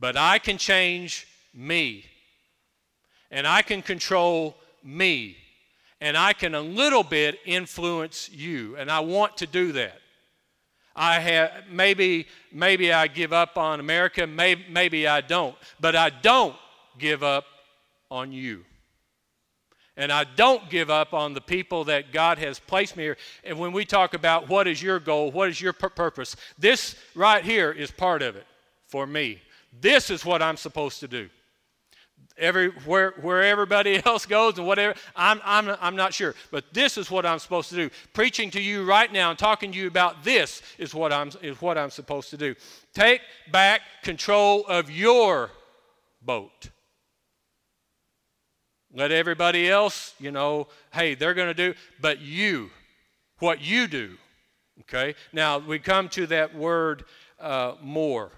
But 0.00 0.16
I 0.16 0.38
can 0.38 0.58
change 0.58 1.28
me. 1.54 2.04
And 3.30 3.46
I 3.46 3.62
can 3.62 3.82
control 3.82 4.56
me 4.82 5.36
and 6.00 6.16
I 6.16 6.32
can 6.32 6.54
a 6.54 6.60
little 6.60 7.02
bit 7.02 7.38
influence 7.44 8.30
you, 8.30 8.76
and 8.76 8.90
I 8.90 9.00
want 9.00 9.36
to 9.38 9.46
do 9.46 9.72
that. 9.72 10.00
I 10.94 11.20
have 11.20 11.50
maybe 11.70 12.26
maybe 12.52 12.92
I 12.92 13.06
give 13.06 13.32
up 13.32 13.56
on 13.56 13.80
America, 13.80 14.26
maybe, 14.26 14.64
maybe 14.68 15.06
I 15.06 15.20
don't, 15.20 15.54
but 15.80 15.94
I 15.94 16.10
don't 16.10 16.56
give 16.98 17.22
up 17.22 17.44
on 18.10 18.32
you. 18.32 18.64
And 19.98 20.12
I 20.12 20.22
don't 20.22 20.70
give 20.70 20.90
up 20.90 21.12
on 21.12 21.34
the 21.34 21.40
people 21.40 21.82
that 21.84 22.12
God 22.12 22.38
has 22.38 22.60
placed 22.60 22.96
me 22.96 23.02
here. 23.02 23.16
And 23.42 23.58
when 23.58 23.72
we 23.72 23.84
talk 23.84 24.14
about 24.14 24.48
what 24.48 24.68
is 24.68 24.80
your 24.80 25.00
goal, 25.00 25.32
what 25.32 25.48
is 25.48 25.60
your 25.60 25.72
purpose, 25.72 26.36
this 26.56 26.94
right 27.16 27.44
here 27.44 27.72
is 27.72 27.90
part 27.90 28.22
of 28.22 28.36
it 28.36 28.46
for 28.86 29.08
me. 29.08 29.42
This 29.80 30.08
is 30.08 30.24
what 30.24 30.40
I'm 30.40 30.56
supposed 30.56 31.00
to 31.00 31.08
do. 31.08 31.28
Every 32.38 32.68
where, 32.68 33.14
where 33.20 33.42
everybody 33.42 34.00
else 34.06 34.24
goes 34.24 34.56
and 34.58 34.68
whatever 34.68 34.94
I'm, 35.16 35.40
I'm, 35.44 35.76
I'm 35.80 35.96
not 35.96 36.14
sure. 36.14 36.36
But 36.52 36.72
this 36.72 36.96
is 36.96 37.10
what 37.10 37.26
i'm 37.26 37.40
supposed 37.40 37.68
to 37.70 37.74
do. 37.74 37.90
Preaching 38.12 38.52
to 38.52 38.60
you 38.60 38.84
right 38.84 39.12
now 39.12 39.30
and 39.30 39.38
talking 39.38 39.72
to 39.72 39.78
you 39.78 39.88
about 39.88 40.22
this 40.22 40.62
is 40.78 40.94
what 40.94 41.12
i'm 41.12 41.32
is 41.42 41.60
what 41.60 41.76
i'm 41.76 41.90
supposed 41.90 42.30
to 42.30 42.36
do. 42.36 42.54
Take 42.94 43.22
back 43.50 43.80
control 44.04 44.64
of 44.68 44.88
your 44.88 45.50
boat 46.22 46.70
let 48.98 49.12
everybody 49.12 49.70
else 49.70 50.14
you 50.18 50.30
know 50.30 50.66
hey 50.92 51.14
they're 51.14 51.34
going 51.34 51.48
to 51.48 51.54
do 51.54 51.74
but 52.00 52.20
you 52.20 52.68
what 53.38 53.60
you 53.60 53.86
do 53.86 54.16
Okay? 54.80 55.14
Now 55.32 55.58
we 55.58 55.78
come 55.78 56.08
to 56.10 56.26
that 56.28 56.54
word 56.54 57.04
uh, 57.40 57.74
more. 57.82 58.30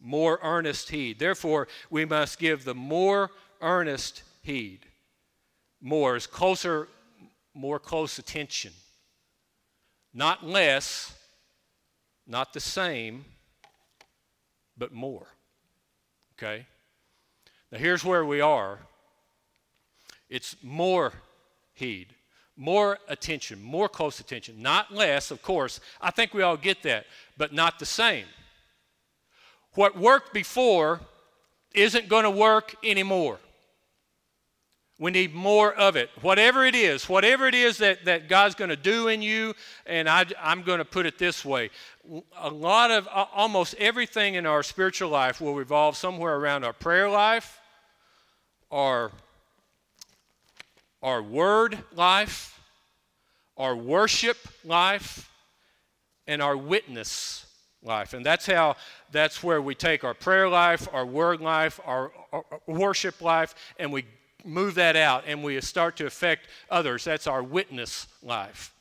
More 0.00 0.38
earnest 0.42 0.90
heed. 0.90 1.18
Therefore, 1.18 1.68
we 1.90 2.04
must 2.04 2.38
give 2.38 2.64
the 2.64 2.74
more 2.74 3.30
earnest 3.60 4.22
heed. 4.42 4.80
More 5.82 6.16
is 6.16 6.26
closer, 6.26 6.88
more 7.54 7.78
close 7.78 8.18
attention. 8.18 8.72
Not 10.14 10.44
less, 10.44 11.14
not 12.26 12.52
the 12.52 12.60
same, 12.60 13.24
but 14.76 14.92
more. 14.92 15.26
Okay? 16.38 16.66
Now 17.70 17.78
here's 17.78 18.04
where 18.04 18.24
we 18.24 18.40
are 18.40 18.78
it's 20.30 20.56
more 20.62 21.12
heed, 21.74 22.14
more 22.56 22.98
attention, 23.08 23.62
more 23.62 23.88
close 23.88 24.20
attention, 24.20 24.62
not 24.62 24.94
less, 24.94 25.30
of 25.30 25.42
course. 25.42 25.80
I 26.00 26.10
think 26.10 26.32
we 26.32 26.42
all 26.42 26.56
get 26.56 26.82
that, 26.84 27.04
but 27.36 27.52
not 27.52 27.78
the 27.78 27.86
same. 27.86 28.24
What 29.74 29.98
worked 29.98 30.32
before 30.32 31.00
isn't 31.74 32.08
going 32.08 32.24
to 32.24 32.30
work 32.30 32.74
anymore. 32.82 33.38
We 34.98 35.10
need 35.10 35.34
more 35.34 35.72
of 35.72 35.96
it. 35.96 36.10
Whatever 36.20 36.66
it 36.66 36.74
is, 36.74 37.08
whatever 37.08 37.46
it 37.48 37.54
is 37.54 37.78
that, 37.78 38.04
that 38.04 38.28
God's 38.28 38.54
going 38.54 38.68
to 38.68 38.76
do 38.76 39.08
in 39.08 39.22
you, 39.22 39.54
and 39.86 40.08
I, 40.08 40.26
I'm 40.38 40.62
going 40.62 40.78
to 40.78 40.84
put 40.84 41.06
it 41.06 41.18
this 41.18 41.44
way 41.44 41.70
a 42.36 42.50
lot 42.50 42.90
of, 42.90 43.08
almost 43.08 43.74
everything 43.78 44.34
in 44.34 44.44
our 44.44 44.62
spiritual 44.62 45.08
life 45.08 45.40
will 45.40 45.54
revolve 45.54 45.96
somewhere 45.96 46.36
around 46.36 46.64
our 46.64 46.72
prayer 46.72 47.08
life, 47.08 47.60
our, 48.70 49.12
our 51.02 51.22
word 51.22 51.78
life, 51.94 52.60
our 53.56 53.76
worship 53.76 54.36
life, 54.64 55.30
and 56.26 56.42
our 56.42 56.56
witness 56.56 57.46
life. 57.82 58.12
And 58.12 58.24
that's 58.24 58.46
how, 58.46 58.76
that's 59.10 59.42
where 59.42 59.62
we 59.62 59.74
take 59.74 60.04
our 60.04 60.14
prayer 60.14 60.48
life, 60.48 60.88
our 60.92 61.06
word 61.06 61.40
life, 61.40 61.80
our, 61.84 62.12
our 62.32 62.44
worship 62.66 63.20
life, 63.20 63.54
and 63.78 63.92
we 63.92 64.04
move 64.44 64.74
that 64.74 64.96
out 64.96 65.24
and 65.26 65.42
we 65.42 65.60
start 65.60 65.96
to 65.96 66.06
affect 66.06 66.48
others. 66.70 67.04
That's 67.04 67.26
our 67.26 67.42
witness 67.42 68.06
life. 68.22 68.74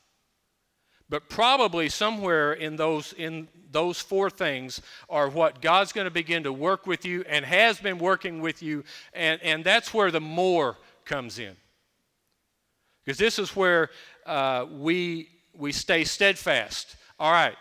But 1.10 1.28
probably 1.28 1.90
somewhere 1.90 2.54
in 2.54 2.76
those, 2.76 3.14
in 3.14 3.48
those 3.72 4.00
four 4.00 4.30
things 4.30 4.82
are 5.10 5.28
what 5.28 5.60
God's 5.60 5.92
going 5.92 6.06
to 6.06 6.12
begin 6.12 6.44
to 6.44 6.54
work 6.54 6.86
with 6.86 7.04
you 7.04 7.24
and 7.28 7.44
has 7.44 7.80
been 7.80 7.98
working 7.98 8.42
with 8.42 8.62
you, 8.62 8.84
and, 9.14 9.42
and 9.42 9.64
that's 9.64 9.92
where 9.94 10.12
the 10.12 10.22
more 10.22 10.78
comes 11.06 11.40
in. 11.40 11.56
Because 13.10 13.18
this 13.18 13.40
is 13.40 13.56
where 13.56 13.90
uh, 14.28 14.68
we, 14.72 15.30
we 15.58 15.72
stay 15.72 16.04
steadfast. 16.04 16.96
All 17.18 17.32
right, 17.32 17.56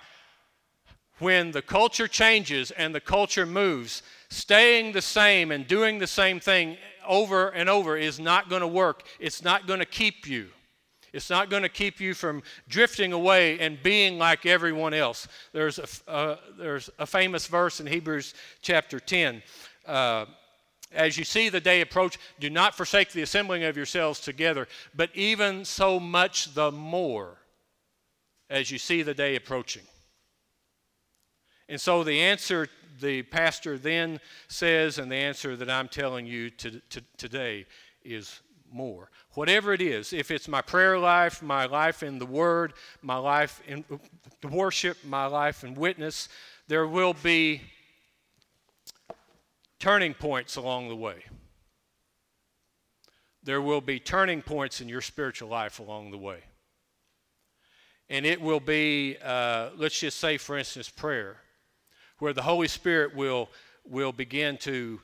when 1.20 1.52
the 1.52 1.62
culture 1.62 2.06
changes 2.06 2.70
and 2.70 2.94
the 2.94 3.00
culture 3.00 3.46
moves, 3.46 4.02
staying 4.28 4.92
the 4.92 5.00
same 5.00 5.50
and 5.50 5.66
doing 5.66 6.00
the 6.00 6.06
same 6.06 6.38
thing 6.38 6.76
over 7.06 7.48
and 7.48 7.70
over 7.70 7.96
is 7.96 8.20
not 8.20 8.50
going 8.50 8.60
to 8.60 8.68
work. 8.68 9.04
It's 9.18 9.42
not 9.42 9.66
going 9.66 9.78
to 9.78 9.86
keep 9.86 10.28
you. 10.28 10.48
It's 11.14 11.30
not 11.30 11.48
going 11.48 11.62
to 11.62 11.70
keep 11.70 11.98
you 11.98 12.12
from 12.12 12.42
drifting 12.68 13.14
away 13.14 13.58
and 13.58 13.82
being 13.82 14.18
like 14.18 14.44
everyone 14.44 14.92
else. 14.92 15.28
There's 15.54 15.78
a, 15.78 16.10
uh, 16.10 16.36
there's 16.58 16.90
a 16.98 17.06
famous 17.06 17.46
verse 17.46 17.80
in 17.80 17.86
Hebrews 17.86 18.34
chapter 18.60 19.00
10. 19.00 19.42
Uh, 19.86 20.26
as 20.92 21.18
you 21.18 21.24
see 21.24 21.48
the 21.48 21.60
day 21.60 21.80
approach, 21.80 22.18
do 22.40 22.50
not 22.50 22.74
forsake 22.74 23.12
the 23.12 23.22
assembling 23.22 23.64
of 23.64 23.76
yourselves 23.76 24.20
together, 24.20 24.68
but 24.94 25.10
even 25.14 25.64
so 25.64 26.00
much 26.00 26.54
the 26.54 26.72
more 26.72 27.36
as 28.50 28.70
you 28.70 28.78
see 28.78 29.02
the 29.02 29.14
day 29.14 29.36
approaching. 29.36 29.82
And 31.68 31.80
so 31.80 32.02
the 32.02 32.20
answer 32.20 32.68
the 33.00 33.22
pastor 33.22 33.78
then 33.78 34.20
says, 34.48 34.98
and 34.98 35.10
the 35.10 35.16
answer 35.16 35.56
that 35.56 35.70
I'm 35.70 35.88
telling 35.88 36.26
you 36.26 36.50
to, 36.50 36.80
to, 36.90 37.02
today 37.16 37.66
is 38.02 38.40
more. 38.72 39.10
Whatever 39.34 39.72
it 39.72 39.80
is, 39.80 40.12
if 40.12 40.30
it's 40.30 40.48
my 40.48 40.62
prayer 40.62 40.98
life, 40.98 41.42
my 41.42 41.66
life 41.66 42.02
in 42.02 42.18
the 42.18 42.26
Word, 42.26 42.72
my 43.02 43.16
life 43.16 43.62
in 43.66 43.84
worship, 44.42 44.96
my 45.04 45.26
life 45.26 45.64
in 45.64 45.74
witness, 45.74 46.28
there 46.66 46.86
will 46.86 47.14
be 47.14 47.62
turning 49.78 50.14
points 50.14 50.56
along 50.56 50.88
the 50.88 50.96
way. 50.96 51.24
There 53.42 53.62
will 53.62 53.80
be 53.80 54.00
turning 54.00 54.42
points 54.42 54.80
in 54.80 54.88
your 54.88 55.00
spiritual 55.00 55.48
life 55.48 55.78
along 55.78 56.10
the 56.10 56.18
way. 56.18 56.40
And 58.10 58.26
it 58.26 58.40
will 58.40 58.60
be, 58.60 59.16
uh, 59.22 59.70
let's 59.76 60.00
just 60.00 60.18
say, 60.18 60.38
for 60.38 60.58
instance, 60.58 60.88
prayer 60.88 61.36
where 62.18 62.32
the 62.32 62.42
Holy 62.42 62.68
Spirit 62.68 63.14
will, 63.14 63.48
will 63.84 64.12
begin 64.12 64.56
to 64.58 65.00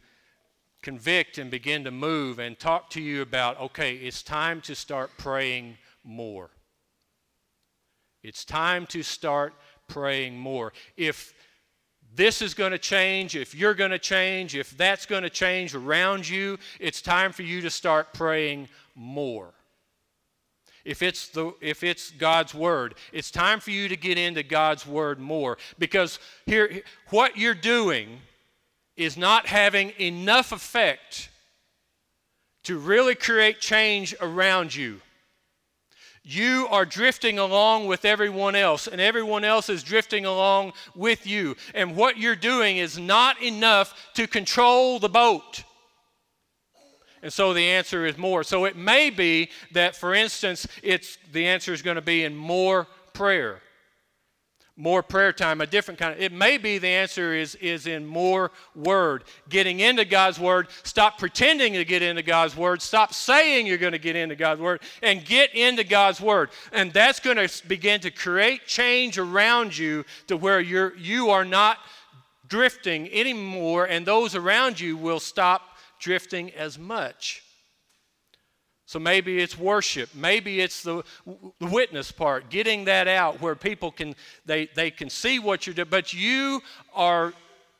convict 0.82 1.38
and 1.38 1.50
begin 1.50 1.84
to 1.84 1.90
move 1.90 2.38
and 2.38 2.58
talk 2.58 2.90
to 2.90 3.00
you 3.00 3.22
about 3.22 3.58
okay, 3.58 3.96
it's 3.96 4.22
time 4.22 4.60
to 4.60 4.74
start 4.74 5.10
praying 5.16 5.78
more. 6.02 6.50
It's 8.22 8.44
time 8.44 8.86
to 8.86 9.02
start 9.02 9.54
praying 9.88 10.38
more. 10.38 10.72
If 10.96 11.33
this 12.14 12.42
is 12.42 12.54
going 12.54 12.72
to 12.72 12.78
change, 12.78 13.36
if 13.36 13.54
you're 13.54 13.74
going 13.74 13.90
to 13.90 13.98
change, 13.98 14.54
if 14.54 14.76
that's 14.76 15.06
going 15.06 15.22
to 15.22 15.30
change 15.30 15.74
around 15.74 16.28
you, 16.28 16.58
it's 16.78 17.02
time 17.02 17.32
for 17.32 17.42
you 17.42 17.60
to 17.60 17.70
start 17.70 18.12
praying 18.14 18.68
more 18.94 19.52
if 20.84 21.02
it's, 21.02 21.28
the, 21.28 21.54
if 21.60 21.82
it's 21.82 22.10
God's 22.10 22.54
Word. 22.54 22.94
It's 23.12 23.30
time 23.30 23.60
for 23.60 23.70
you 23.70 23.88
to 23.88 23.96
get 23.96 24.18
into 24.18 24.42
God's 24.42 24.86
Word 24.86 25.18
more 25.18 25.58
because 25.78 26.18
here, 26.46 26.82
what 27.10 27.36
you're 27.36 27.54
doing 27.54 28.20
is 28.96 29.16
not 29.16 29.46
having 29.46 29.92
enough 29.98 30.52
effect 30.52 31.30
to 32.64 32.78
really 32.78 33.14
create 33.14 33.60
change 33.60 34.14
around 34.20 34.74
you. 34.74 35.00
You 36.26 36.66
are 36.70 36.86
drifting 36.86 37.38
along 37.38 37.86
with 37.86 38.06
everyone 38.06 38.54
else, 38.54 38.86
and 38.86 38.98
everyone 38.98 39.44
else 39.44 39.68
is 39.68 39.82
drifting 39.82 40.24
along 40.24 40.72
with 40.94 41.26
you. 41.26 41.54
And 41.74 41.96
what 41.96 42.16
you're 42.16 42.34
doing 42.34 42.78
is 42.78 42.98
not 42.98 43.42
enough 43.42 44.10
to 44.14 44.26
control 44.26 44.98
the 44.98 45.10
boat. 45.10 45.64
And 47.22 47.30
so 47.30 47.52
the 47.52 47.64
answer 47.64 48.06
is 48.06 48.16
more. 48.16 48.42
So 48.42 48.64
it 48.64 48.74
may 48.74 49.10
be 49.10 49.50
that, 49.72 49.96
for 49.96 50.14
instance, 50.14 50.66
it's, 50.82 51.18
the 51.32 51.46
answer 51.46 51.74
is 51.74 51.82
going 51.82 51.96
to 51.96 52.02
be 52.02 52.24
in 52.24 52.34
more 52.34 52.86
prayer. 53.12 53.60
More 54.76 55.04
prayer 55.04 55.32
time, 55.32 55.60
a 55.60 55.66
different 55.66 56.00
kind 56.00 56.14
of. 56.14 56.20
It 56.20 56.32
may 56.32 56.58
be 56.58 56.78
the 56.78 56.88
answer 56.88 57.32
is, 57.32 57.54
is 57.56 57.86
in 57.86 58.04
more 58.04 58.50
word. 58.74 59.22
Getting 59.48 59.78
into 59.78 60.04
God's 60.04 60.40
word. 60.40 60.66
Stop 60.82 61.16
pretending 61.16 61.74
to 61.74 61.84
get 61.84 62.02
into 62.02 62.22
God's 62.22 62.56
word. 62.56 62.82
Stop 62.82 63.14
saying 63.14 63.68
you're 63.68 63.78
going 63.78 63.92
to 63.92 64.00
get 64.00 64.16
into 64.16 64.34
God's 64.34 64.60
word 64.60 64.82
and 65.00 65.24
get 65.24 65.54
into 65.54 65.84
God's 65.84 66.20
word. 66.20 66.50
And 66.72 66.92
that's 66.92 67.20
going 67.20 67.36
to 67.36 67.68
begin 67.68 68.00
to 68.00 68.10
create 68.10 68.66
change 68.66 69.16
around 69.16 69.78
you 69.78 70.04
to 70.26 70.36
where 70.36 70.58
you're, 70.58 70.96
you 70.96 71.30
are 71.30 71.44
not 71.44 71.78
drifting 72.48 73.08
anymore, 73.12 73.84
and 73.84 74.04
those 74.04 74.34
around 74.34 74.80
you 74.80 74.96
will 74.96 75.20
stop 75.20 75.62
drifting 76.00 76.52
as 76.54 76.78
much. 76.78 77.43
So 78.86 78.98
maybe 78.98 79.38
it's 79.38 79.58
worship. 79.58 80.14
Maybe 80.14 80.60
it's 80.60 80.82
the, 80.82 81.02
the 81.58 81.66
witness 81.66 82.12
part, 82.12 82.50
getting 82.50 82.84
that 82.84 83.08
out 83.08 83.40
where 83.40 83.54
people 83.54 83.90
can 83.90 84.14
they, 84.44 84.66
they 84.74 84.90
can 84.90 85.08
see 85.08 85.38
what 85.38 85.66
you're 85.66 85.74
doing. 85.74 85.88
But 85.90 86.12
you 86.12 86.60
are 86.94 87.32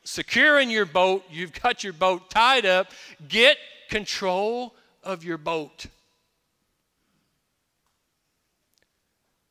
secure 0.03 0.59
in 0.59 0.69
your 0.69 0.85
boat. 0.85 1.23
You've 1.29 1.53
got 1.53 1.83
your 1.83 1.93
boat 1.93 2.29
tied 2.29 2.65
up. 2.65 2.87
Get 3.27 3.57
control 3.89 4.73
of 5.03 5.23
your 5.23 5.37
boat. 5.37 5.85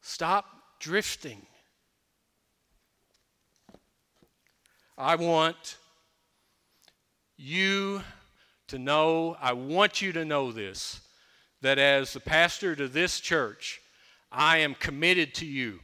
Stop 0.01 0.45
drifting. 0.81 1.47
I 4.97 5.17
want 5.17 5.77
you 7.37 8.03
to 8.69 8.79
know, 8.79 9.37
I 9.41 9.53
want 9.55 10.01
you 10.01 10.13
to 10.13 10.25
know 10.25 10.53
this, 10.53 11.01
that 11.65 11.79
as 11.79 12.13
the 12.13 12.21
pastor 12.21 12.77
to 12.77 12.87
this 12.89 13.21
church, 13.21 13.81
I 14.31 14.59
am 14.59 14.75
committed 14.75 15.33
to 15.37 15.47
you. 15.47 15.81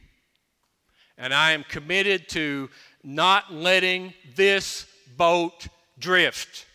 And 1.17 1.33
I 1.33 1.53
am 1.53 1.63
committed 1.63 2.29
to 2.29 2.69
not 3.03 3.51
letting 3.51 4.13
this 4.35 4.85
boat 5.17 5.67
drift. 5.97 6.67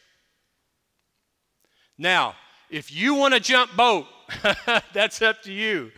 Now, 1.97 2.35
if 2.69 2.93
you 2.93 3.15
want 3.15 3.35
to 3.35 3.39
jump 3.39 3.77
boat, 3.77 4.07
that's 4.93 5.23
up 5.23 5.41
to 5.43 5.53
you. 5.53 5.93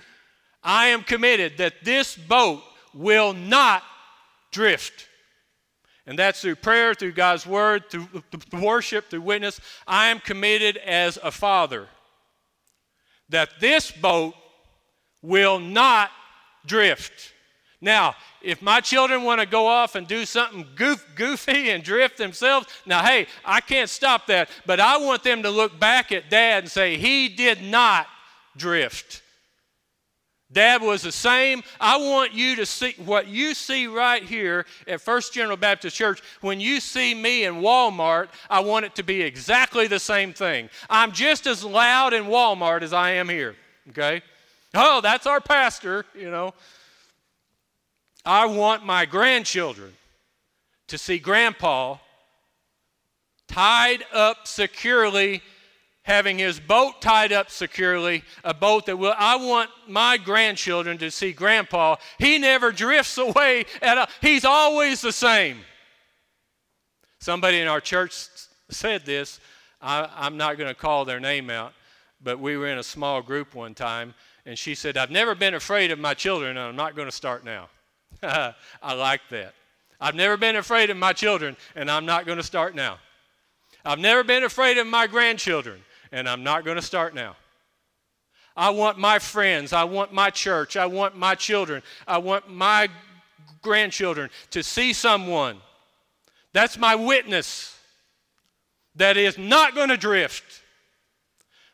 I 0.62 0.88
am 0.88 1.02
committed 1.02 1.56
that 1.56 1.82
this 1.82 2.14
boat 2.14 2.62
will 2.92 3.32
not 3.32 3.84
drift. 4.52 5.06
And 6.06 6.18
that's 6.18 6.42
through 6.42 6.56
prayer, 6.56 6.92
through 6.92 7.12
God's 7.12 7.46
word, 7.46 7.84
through 7.88 8.06
worship, 8.52 9.09
through 9.09 9.22
witness. 9.22 9.62
I 9.86 10.09
am 10.09 10.20
committed 10.20 10.76
as 10.76 11.18
a 11.22 11.30
father 11.30 11.88
that 13.28 13.50
this 13.60 13.90
boat 13.90 14.34
will 15.22 15.58
not 15.58 16.10
drift. 16.66 17.32
Now, 17.80 18.14
if 18.42 18.60
my 18.60 18.80
children 18.80 19.22
want 19.22 19.40
to 19.40 19.46
go 19.46 19.66
off 19.66 19.94
and 19.94 20.06
do 20.06 20.24
something 20.24 20.66
goof, 20.74 21.06
goofy 21.14 21.70
and 21.70 21.82
drift 21.82 22.18
themselves, 22.18 22.66
now, 22.86 23.04
hey, 23.04 23.26
I 23.44 23.60
can't 23.60 23.88
stop 23.88 24.26
that. 24.26 24.48
But 24.66 24.80
I 24.80 24.96
want 24.98 25.22
them 25.22 25.42
to 25.44 25.50
look 25.50 25.78
back 25.78 26.10
at 26.10 26.28
dad 26.28 26.64
and 26.64 26.72
say, 26.72 26.96
he 26.96 27.28
did 27.28 27.62
not 27.62 28.06
drift. 28.56 29.22
Dad 30.51 30.80
was 30.80 31.03
the 31.03 31.12
same. 31.12 31.62
I 31.78 31.99
want 31.99 32.32
you 32.32 32.57
to 32.57 32.64
see 32.64 32.94
what 33.05 33.28
you 33.28 33.53
see 33.53 33.86
right 33.86 34.22
here 34.22 34.64
at 34.86 35.01
First 35.01 35.34
General 35.34 35.59
Baptist 35.59 35.94
Church. 35.94 36.22
When 36.40 36.59
you 36.59 36.80
see 36.80 37.14
me 37.14 37.44
in 37.44 37.57
Walmart, 37.57 38.28
I 38.49 38.61
want 38.61 38.86
it 38.86 38.94
to 38.94 39.03
be 39.03 39.20
exactly 39.20 39.86
the 39.86 39.99
same 39.99 40.32
thing. 40.32 40.70
I'm 40.88 41.12
just 41.12 41.46
as 41.46 41.62
loud 41.62 42.14
in 42.14 42.24
Walmart 42.24 42.80
as 42.80 42.94
I 42.94 43.11
am 43.11 43.28
here. 43.28 43.57
Okay? 43.90 44.22
Oh, 44.74 45.01
that's 45.03 45.26
our 45.26 45.40
pastor, 45.40 46.07
you 46.14 46.30
know. 46.30 46.55
I 48.24 48.46
want 48.46 48.84
my 48.84 49.05
grandchildren 49.05 49.92
to 50.88 50.96
see 50.96 51.18
grandpa 51.18 51.99
tied 53.49 54.05
up 54.12 54.46
securely, 54.46 55.42
having 56.09 56.38
his 56.38 56.59
boat 56.59 57.02
tied 57.02 57.32
up 57.32 57.50
securely, 57.50 58.24
a 58.42 58.54
boat 58.54 58.86
that 58.86 58.96
will, 58.96 59.14
I 59.16 59.36
want 59.36 59.68
my 59.86 60.16
grandchildren 60.16 60.96
to 60.98 61.11
see 61.11 61.32
grandpa. 61.32 61.96
He 62.18 62.38
never 62.38 62.72
drifts 62.72 63.18
away, 63.18 63.66
at 63.82 63.98
a, 63.98 64.09
he's 64.22 64.46
always 64.46 65.02
the 65.02 65.12
same. 65.12 65.59
Somebody 67.20 67.61
in 67.61 67.68
our 67.68 67.80
church 67.80 68.26
said 68.70 69.04
this. 69.04 69.38
I, 69.82 70.09
I'm 70.16 70.38
not 70.38 70.56
going 70.56 70.68
to 70.68 70.74
call 70.74 71.04
their 71.04 71.20
name 71.20 71.50
out, 71.50 71.74
but 72.22 72.40
we 72.40 72.56
were 72.56 72.68
in 72.68 72.78
a 72.78 72.82
small 72.82 73.20
group 73.20 73.54
one 73.54 73.74
time, 73.74 74.14
and 74.46 74.59
she 74.59 74.74
said, 74.74 74.96
I've 74.96 75.11
never 75.11 75.34
been 75.34 75.54
afraid 75.54 75.90
of 75.90 75.98
my 75.98 76.14
children, 76.14 76.56
and 76.56 76.59
I'm 76.59 76.76
not 76.76 76.96
going 76.96 77.09
to 77.09 77.14
start 77.14 77.44
now. 77.44 77.68
I 78.22 78.94
like 78.94 79.20
that. 79.28 79.52
I've 80.00 80.14
never 80.14 80.38
been 80.38 80.56
afraid 80.56 80.88
of 80.88 80.96
my 80.96 81.12
children, 81.12 81.54
and 81.76 81.90
I'm 81.90 82.06
not 82.06 82.24
going 82.24 82.38
to 82.38 82.44
start 82.44 82.74
now. 82.74 82.98
I've 83.84 83.98
never 83.98 84.24
been 84.24 84.44
afraid 84.44 84.78
of 84.78 84.86
my 84.86 85.06
grandchildren, 85.06 85.82
and 86.12 86.28
I'm 86.28 86.42
not 86.42 86.64
going 86.64 86.76
to 86.76 86.82
start 86.82 87.14
now. 87.14 87.36
I 88.56 88.70
want 88.70 88.98
my 88.98 89.18
friends, 89.18 89.72
I 89.72 89.84
want 89.84 90.12
my 90.12 90.30
church, 90.30 90.76
I 90.76 90.86
want 90.86 91.16
my 91.16 91.34
children, 91.34 91.82
I 92.06 92.18
want 92.18 92.50
my 92.50 92.88
grandchildren 93.62 94.30
to 94.50 94.62
see 94.62 94.92
someone. 94.92 95.59
That's 96.52 96.76
my 96.76 96.94
witness 96.94 97.78
that 98.96 99.16
is 99.16 99.38
not 99.38 99.74
going 99.74 99.90
to 99.90 99.96
drift 99.96 100.62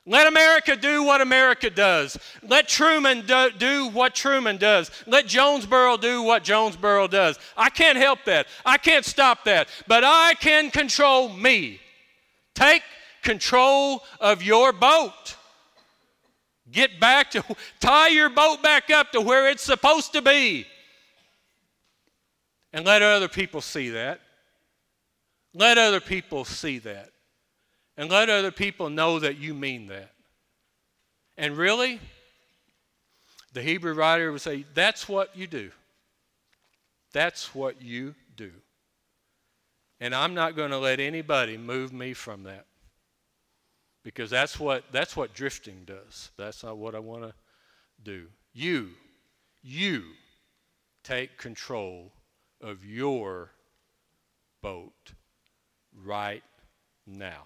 let 0.06 0.26
America 0.26 0.76
do 0.76 1.02
what 1.02 1.22
America 1.22 1.70
does. 1.70 2.18
Let 2.42 2.68
Truman 2.68 3.24
do, 3.26 3.48
do, 3.56 3.88
what 3.88 4.14
Truman 4.14 4.58
does. 4.58 4.90
Let 5.06 5.26
Jonesboro 5.26 5.96
do 5.96 6.22
what 6.22 6.44
Jonesboro 6.44 7.08
does. 7.08 7.38
I 7.56 7.70
can't 7.70 7.96
help 7.96 8.18
that. 8.26 8.46
I 8.66 8.76
can't 8.76 9.04
stop 9.04 9.44
that. 9.44 9.68
But 9.86 10.04
I 10.04 10.34
can 10.34 10.70
control 10.70 11.30
me. 11.30 11.80
Take 12.54 12.82
control 13.24 14.04
of 14.20 14.42
your 14.42 14.72
boat. 14.72 15.36
Get 16.70 17.00
back 17.00 17.30
to, 17.32 17.44
tie 17.80 18.08
your 18.08 18.30
boat 18.30 18.62
back 18.62 18.90
up 18.90 19.12
to 19.12 19.20
where 19.20 19.48
it's 19.48 19.62
supposed 19.62 20.12
to 20.12 20.22
be. 20.22 20.66
And 22.72 22.84
let 22.84 23.02
other 23.02 23.28
people 23.28 23.60
see 23.60 23.90
that. 23.90 24.20
Let 25.52 25.78
other 25.78 26.00
people 26.00 26.44
see 26.44 26.78
that. 26.78 27.10
And 27.96 28.10
let 28.10 28.28
other 28.28 28.50
people 28.50 28.90
know 28.90 29.20
that 29.20 29.38
you 29.38 29.54
mean 29.54 29.86
that. 29.88 30.10
And 31.36 31.56
really, 31.56 32.00
the 33.52 33.62
Hebrew 33.62 33.94
writer 33.94 34.32
would 34.32 34.40
say, 34.40 34.64
that's 34.74 35.08
what 35.08 35.36
you 35.36 35.46
do. 35.46 35.70
That's 37.12 37.54
what 37.54 37.80
you 37.80 38.16
do. 38.36 38.50
And 40.00 40.12
I'm 40.14 40.34
not 40.34 40.56
going 40.56 40.70
to 40.70 40.78
let 40.78 40.98
anybody 40.98 41.56
move 41.56 41.92
me 41.92 42.14
from 42.14 42.42
that. 42.44 42.66
Because 44.04 44.30
that's 44.30 44.60
what, 44.60 44.84
that's 44.92 45.16
what 45.16 45.34
drifting 45.34 45.82
does. 45.86 46.30
That's 46.36 46.62
not 46.62 46.76
what 46.76 46.94
I 46.94 47.00
want 47.00 47.22
to 47.22 47.34
do. 48.04 48.26
You, 48.52 48.90
you 49.62 50.04
take 51.02 51.38
control 51.38 52.12
of 52.60 52.84
your 52.84 53.50
boat 54.62 55.12
right 56.04 56.44
now 57.06 57.44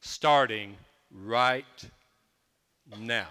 starting 0.00 0.76
right 1.10 1.64
now. 2.98 3.28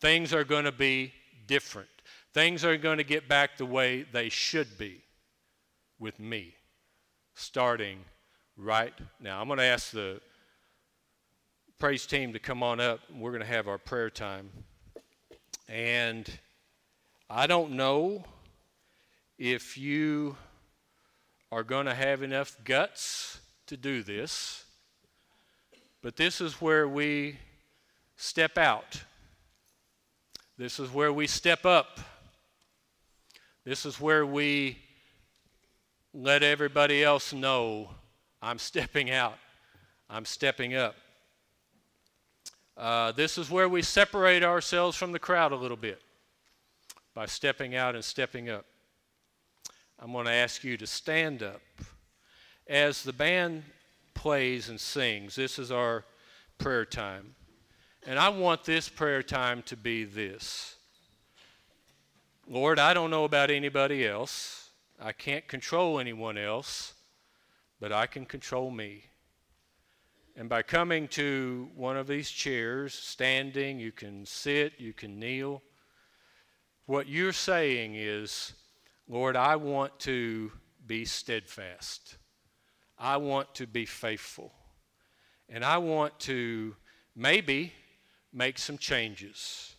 Things 0.00 0.32
are 0.32 0.44
going 0.44 0.64
to 0.64 0.72
be 0.72 1.12
different. 1.46 1.88
Things 2.34 2.64
are 2.64 2.76
going 2.76 2.98
to 2.98 3.04
get 3.04 3.28
back 3.28 3.56
the 3.56 3.66
way 3.66 4.04
they 4.12 4.28
should 4.28 4.78
be 4.78 5.02
with 5.98 6.18
me, 6.18 6.54
starting 7.34 7.98
right 8.56 8.92
now. 9.20 9.40
I'm 9.40 9.46
going 9.46 9.58
to 9.58 9.64
ask 9.64 9.90
the 9.90 10.20
praise 11.78 12.06
team 12.06 12.32
to 12.32 12.38
come 12.38 12.62
on 12.62 12.80
up. 12.80 13.00
We're 13.14 13.32
going 13.32 13.42
to 13.42 13.46
have 13.46 13.68
our 13.68 13.76
prayer 13.76 14.08
time. 14.08 14.48
And 15.68 16.26
I 17.28 17.46
don't 17.46 17.72
know 17.72 18.24
if 19.38 19.76
you 19.76 20.38
are 21.52 21.62
going 21.62 21.84
to 21.84 21.92
have 21.92 22.22
enough 22.22 22.56
guts 22.64 23.40
to 23.66 23.76
do 23.76 24.02
this. 24.02 24.64
But 26.02 26.16
this 26.16 26.40
is 26.40 26.62
where 26.62 26.88
we 26.88 27.36
step 28.16 28.56
out. 28.56 29.02
This 30.56 30.80
is 30.80 30.90
where 30.90 31.12
we 31.12 31.26
step 31.26 31.66
up. 31.66 32.00
This 33.64 33.84
is 33.84 34.00
where 34.00 34.24
we 34.24 34.78
let 36.14 36.42
everybody 36.42 37.04
else 37.04 37.34
know 37.34 37.90
I'm 38.40 38.58
stepping 38.58 39.10
out, 39.10 39.36
I'm 40.08 40.24
stepping 40.24 40.74
up. 40.74 40.94
Uh, 42.76 43.12
this 43.12 43.38
is 43.38 43.50
where 43.50 43.68
we 43.68 43.82
separate 43.82 44.42
ourselves 44.42 44.96
from 44.96 45.12
the 45.12 45.18
crowd 45.18 45.52
a 45.52 45.56
little 45.56 45.76
bit 45.76 46.00
by 47.14 47.26
stepping 47.26 47.74
out 47.74 47.94
and 47.94 48.04
stepping 48.04 48.50
up. 48.50 48.66
I'm 49.98 50.12
going 50.12 50.26
to 50.26 50.32
ask 50.32 50.62
you 50.62 50.76
to 50.76 50.86
stand 50.86 51.42
up. 51.42 51.62
As 52.68 53.02
the 53.02 53.12
band 53.12 53.62
plays 54.16 54.68
and 54.68 54.80
sings. 54.80 55.36
This 55.36 55.58
is 55.58 55.70
our 55.70 56.04
prayer 56.58 56.84
time. 56.84 57.36
And 58.06 58.18
I 58.18 58.28
want 58.30 58.64
this 58.64 58.88
prayer 58.88 59.22
time 59.22 59.62
to 59.66 59.76
be 59.76 60.02
this 60.04 60.72
Lord, 62.48 62.78
I 62.78 62.94
don't 62.94 63.10
know 63.10 63.24
about 63.24 63.50
anybody 63.50 64.06
else. 64.06 64.70
I 65.00 65.12
can't 65.12 65.46
control 65.48 65.98
anyone 65.98 66.38
else, 66.38 66.94
but 67.80 67.92
I 67.92 68.06
can 68.06 68.24
control 68.24 68.70
me. 68.70 69.04
And 70.38 70.50
by 70.50 70.60
coming 70.60 71.08
to 71.08 71.70
one 71.74 71.96
of 71.96 72.06
these 72.06 72.30
chairs, 72.30 72.92
standing, 72.92 73.80
you 73.80 73.90
can 73.90 74.26
sit, 74.26 74.74
you 74.78 74.92
can 74.92 75.18
kneel. 75.18 75.62
What 76.84 77.08
you're 77.08 77.32
saying 77.32 77.94
is, 77.94 78.52
Lord, 79.08 79.34
I 79.34 79.56
want 79.56 79.98
to 80.00 80.52
be 80.86 81.06
steadfast. 81.06 82.18
I 82.98 83.16
want 83.16 83.54
to 83.54 83.66
be 83.66 83.86
faithful. 83.86 84.52
And 85.48 85.64
I 85.64 85.78
want 85.78 86.20
to 86.20 86.76
maybe 87.14 87.72
make 88.30 88.58
some 88.58 88.76
changes. 88.76 89.74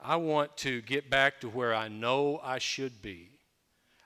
I 0.00 0.14
want 0.16 0.56
to 0.58 0.82
get 0.82 1.10
back 1.10 1.40
to 1.40 1.48
where 1.48 1.74
I 1.74 1.88
know 1.88 2.40
I 2.44 2.58
should 2.58 3.02
be. 3.02 3.30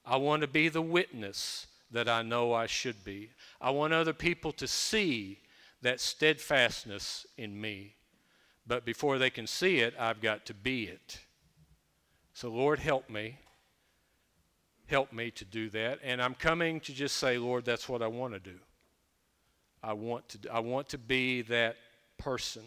I 0.06 0.16
want 0.16 0.40
to 0.40 0.48
be 0.48 0.70
the 0.70 0.80
witness 0.80 1.66
that 1.92 2.08
I 2.08 2.22
know 2.22 2.52
I 2.52 2.66
should 2.66 3.04
be. 3.04 3.30
I 3.60 3.70
want 3.70 3.92
other 3.92 4.12
people 4.12 4.52
to 4.52 4.66
see 4.66 5.40
that 5.82 6.00
steadfastness 6.00 7.26
in 7.36 7.60
me. 7.60 7.94
But 8.66 8.84
before 8.84 9.18
they 9.18 9.30
can 9.30 9.46
see 9.46 9.80
it, 9.80 9.94
I've 9.98 10.20
got 10.20 10.46
to 10.46 10.54
be 10.54 10.84
it. 10.84 11.20
So, 12.34 12.48
Lord, 12.48 12.78
help 12.78 13.10
me 13.10 13.38
help 14.92 15.10
me 15.10 15.30
to 15.30 15.44
do 15.46 15.70
that. 15.70 15.98
And 16.02 16.20
I'm 16.20 16.34
coming 16.34 16.78
to 16.80 16.92
just 16.92 17.16
say, 17.16 17.38
Lord, 17.38 17.64
that's 17.64 17.88
what 17.88 18.02
I 18.02 18.08
want 18.08 18.34
to 18.34 18.38
do. 18.38 18.58
I 19.82 19.94
want 19.94 20.28
to, 20.28 20.52
I 20.52 20.60
want 20.60 20.90
to 20.90 20.98
be 20.98 21.40
that 21.42 21.76
person 22.18 22.62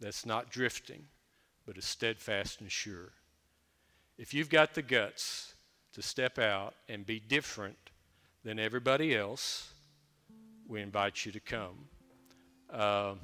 that's 0.00 0.26
not 0.26 0.50
drifting, 0.50 1.04
but 1.66 1.78
is 1.78 1.86
steadfast 1.86 2.60
and 2.60 2.70
sure. 2.70 3.12
If 4.18 4.34
you've 4.34 4.50
got 4.50 4.74
the 4.74 4.82
guts 4.82 5.54
to 5.94 6.02
step 6.02 6.38
out 6.38 6.74
and 6.90 7.06
be 7.06 7.18
different 7.18 7.89
than 8.44 8.58
everybody 8.58 9.14
else, 9.14 9.72
we 10.66 10.80
invite 10.80 11.26
you 11.26 11.32
to 11.32 11.40
come. 11.40 11.88
Uh, 12.72 13.14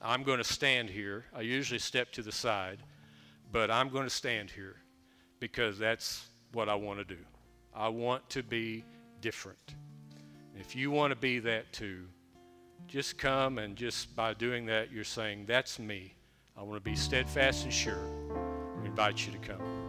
I'm 0.00 0.22
going 0.22 0.38
to 0.38 0.44
stand 0.44 0.90
here. 0.90 1.24
I 1.34 1.42
usually 1.42 1.78
step 1.78 2.12
to 2.12 2.22
the 2.22 2.32
side, 2.32 2.78
but 3.52 3.70
I'm 3.70 3.88
going 3.88 4.04
to 4.04 4.10
stand 4.10 4.50
here 4.50 4.76
because 5.40 5.78
that's 5.78 6.26
what 6.52 6.68
I 6.68 6.74
want 6.74 6.98
to 6.98 7.04
do. 7.04 7.20
I 7.74 7.88
want 7.88 8.28
to 8.30 8.42
be 8.42 8.84
different. 9.20 9.74
If 10.56 10.76
you 10.76 10.90
want 10.90 11.10
to 11.10 11.16
be 11.16 11.38
that 11.40 11.72
too, 11.72 12.04
just 12.86 13.18
come 13.18 13.58
and 13.58 13.76
just 13.76 14.14
by 14.14 14.34
doing 14.34 14.66
that, 14.66 14.92
you're 14.92 15.04
saying, 15.04 15.46
That's 15.46 15.78
me. 15.78 16.14
I 16.56 16.62
want 16.62 16.76
to 16.76 16.90
be 16.90 16.96
steadfast 16.96 17.64
and 17.64 17.72
sure. 17.72 18.06
We 18.80 18.86
invite 18.86 19.26
you 19.26 19.32
to 19.32 19.38
come. 19.38 19.83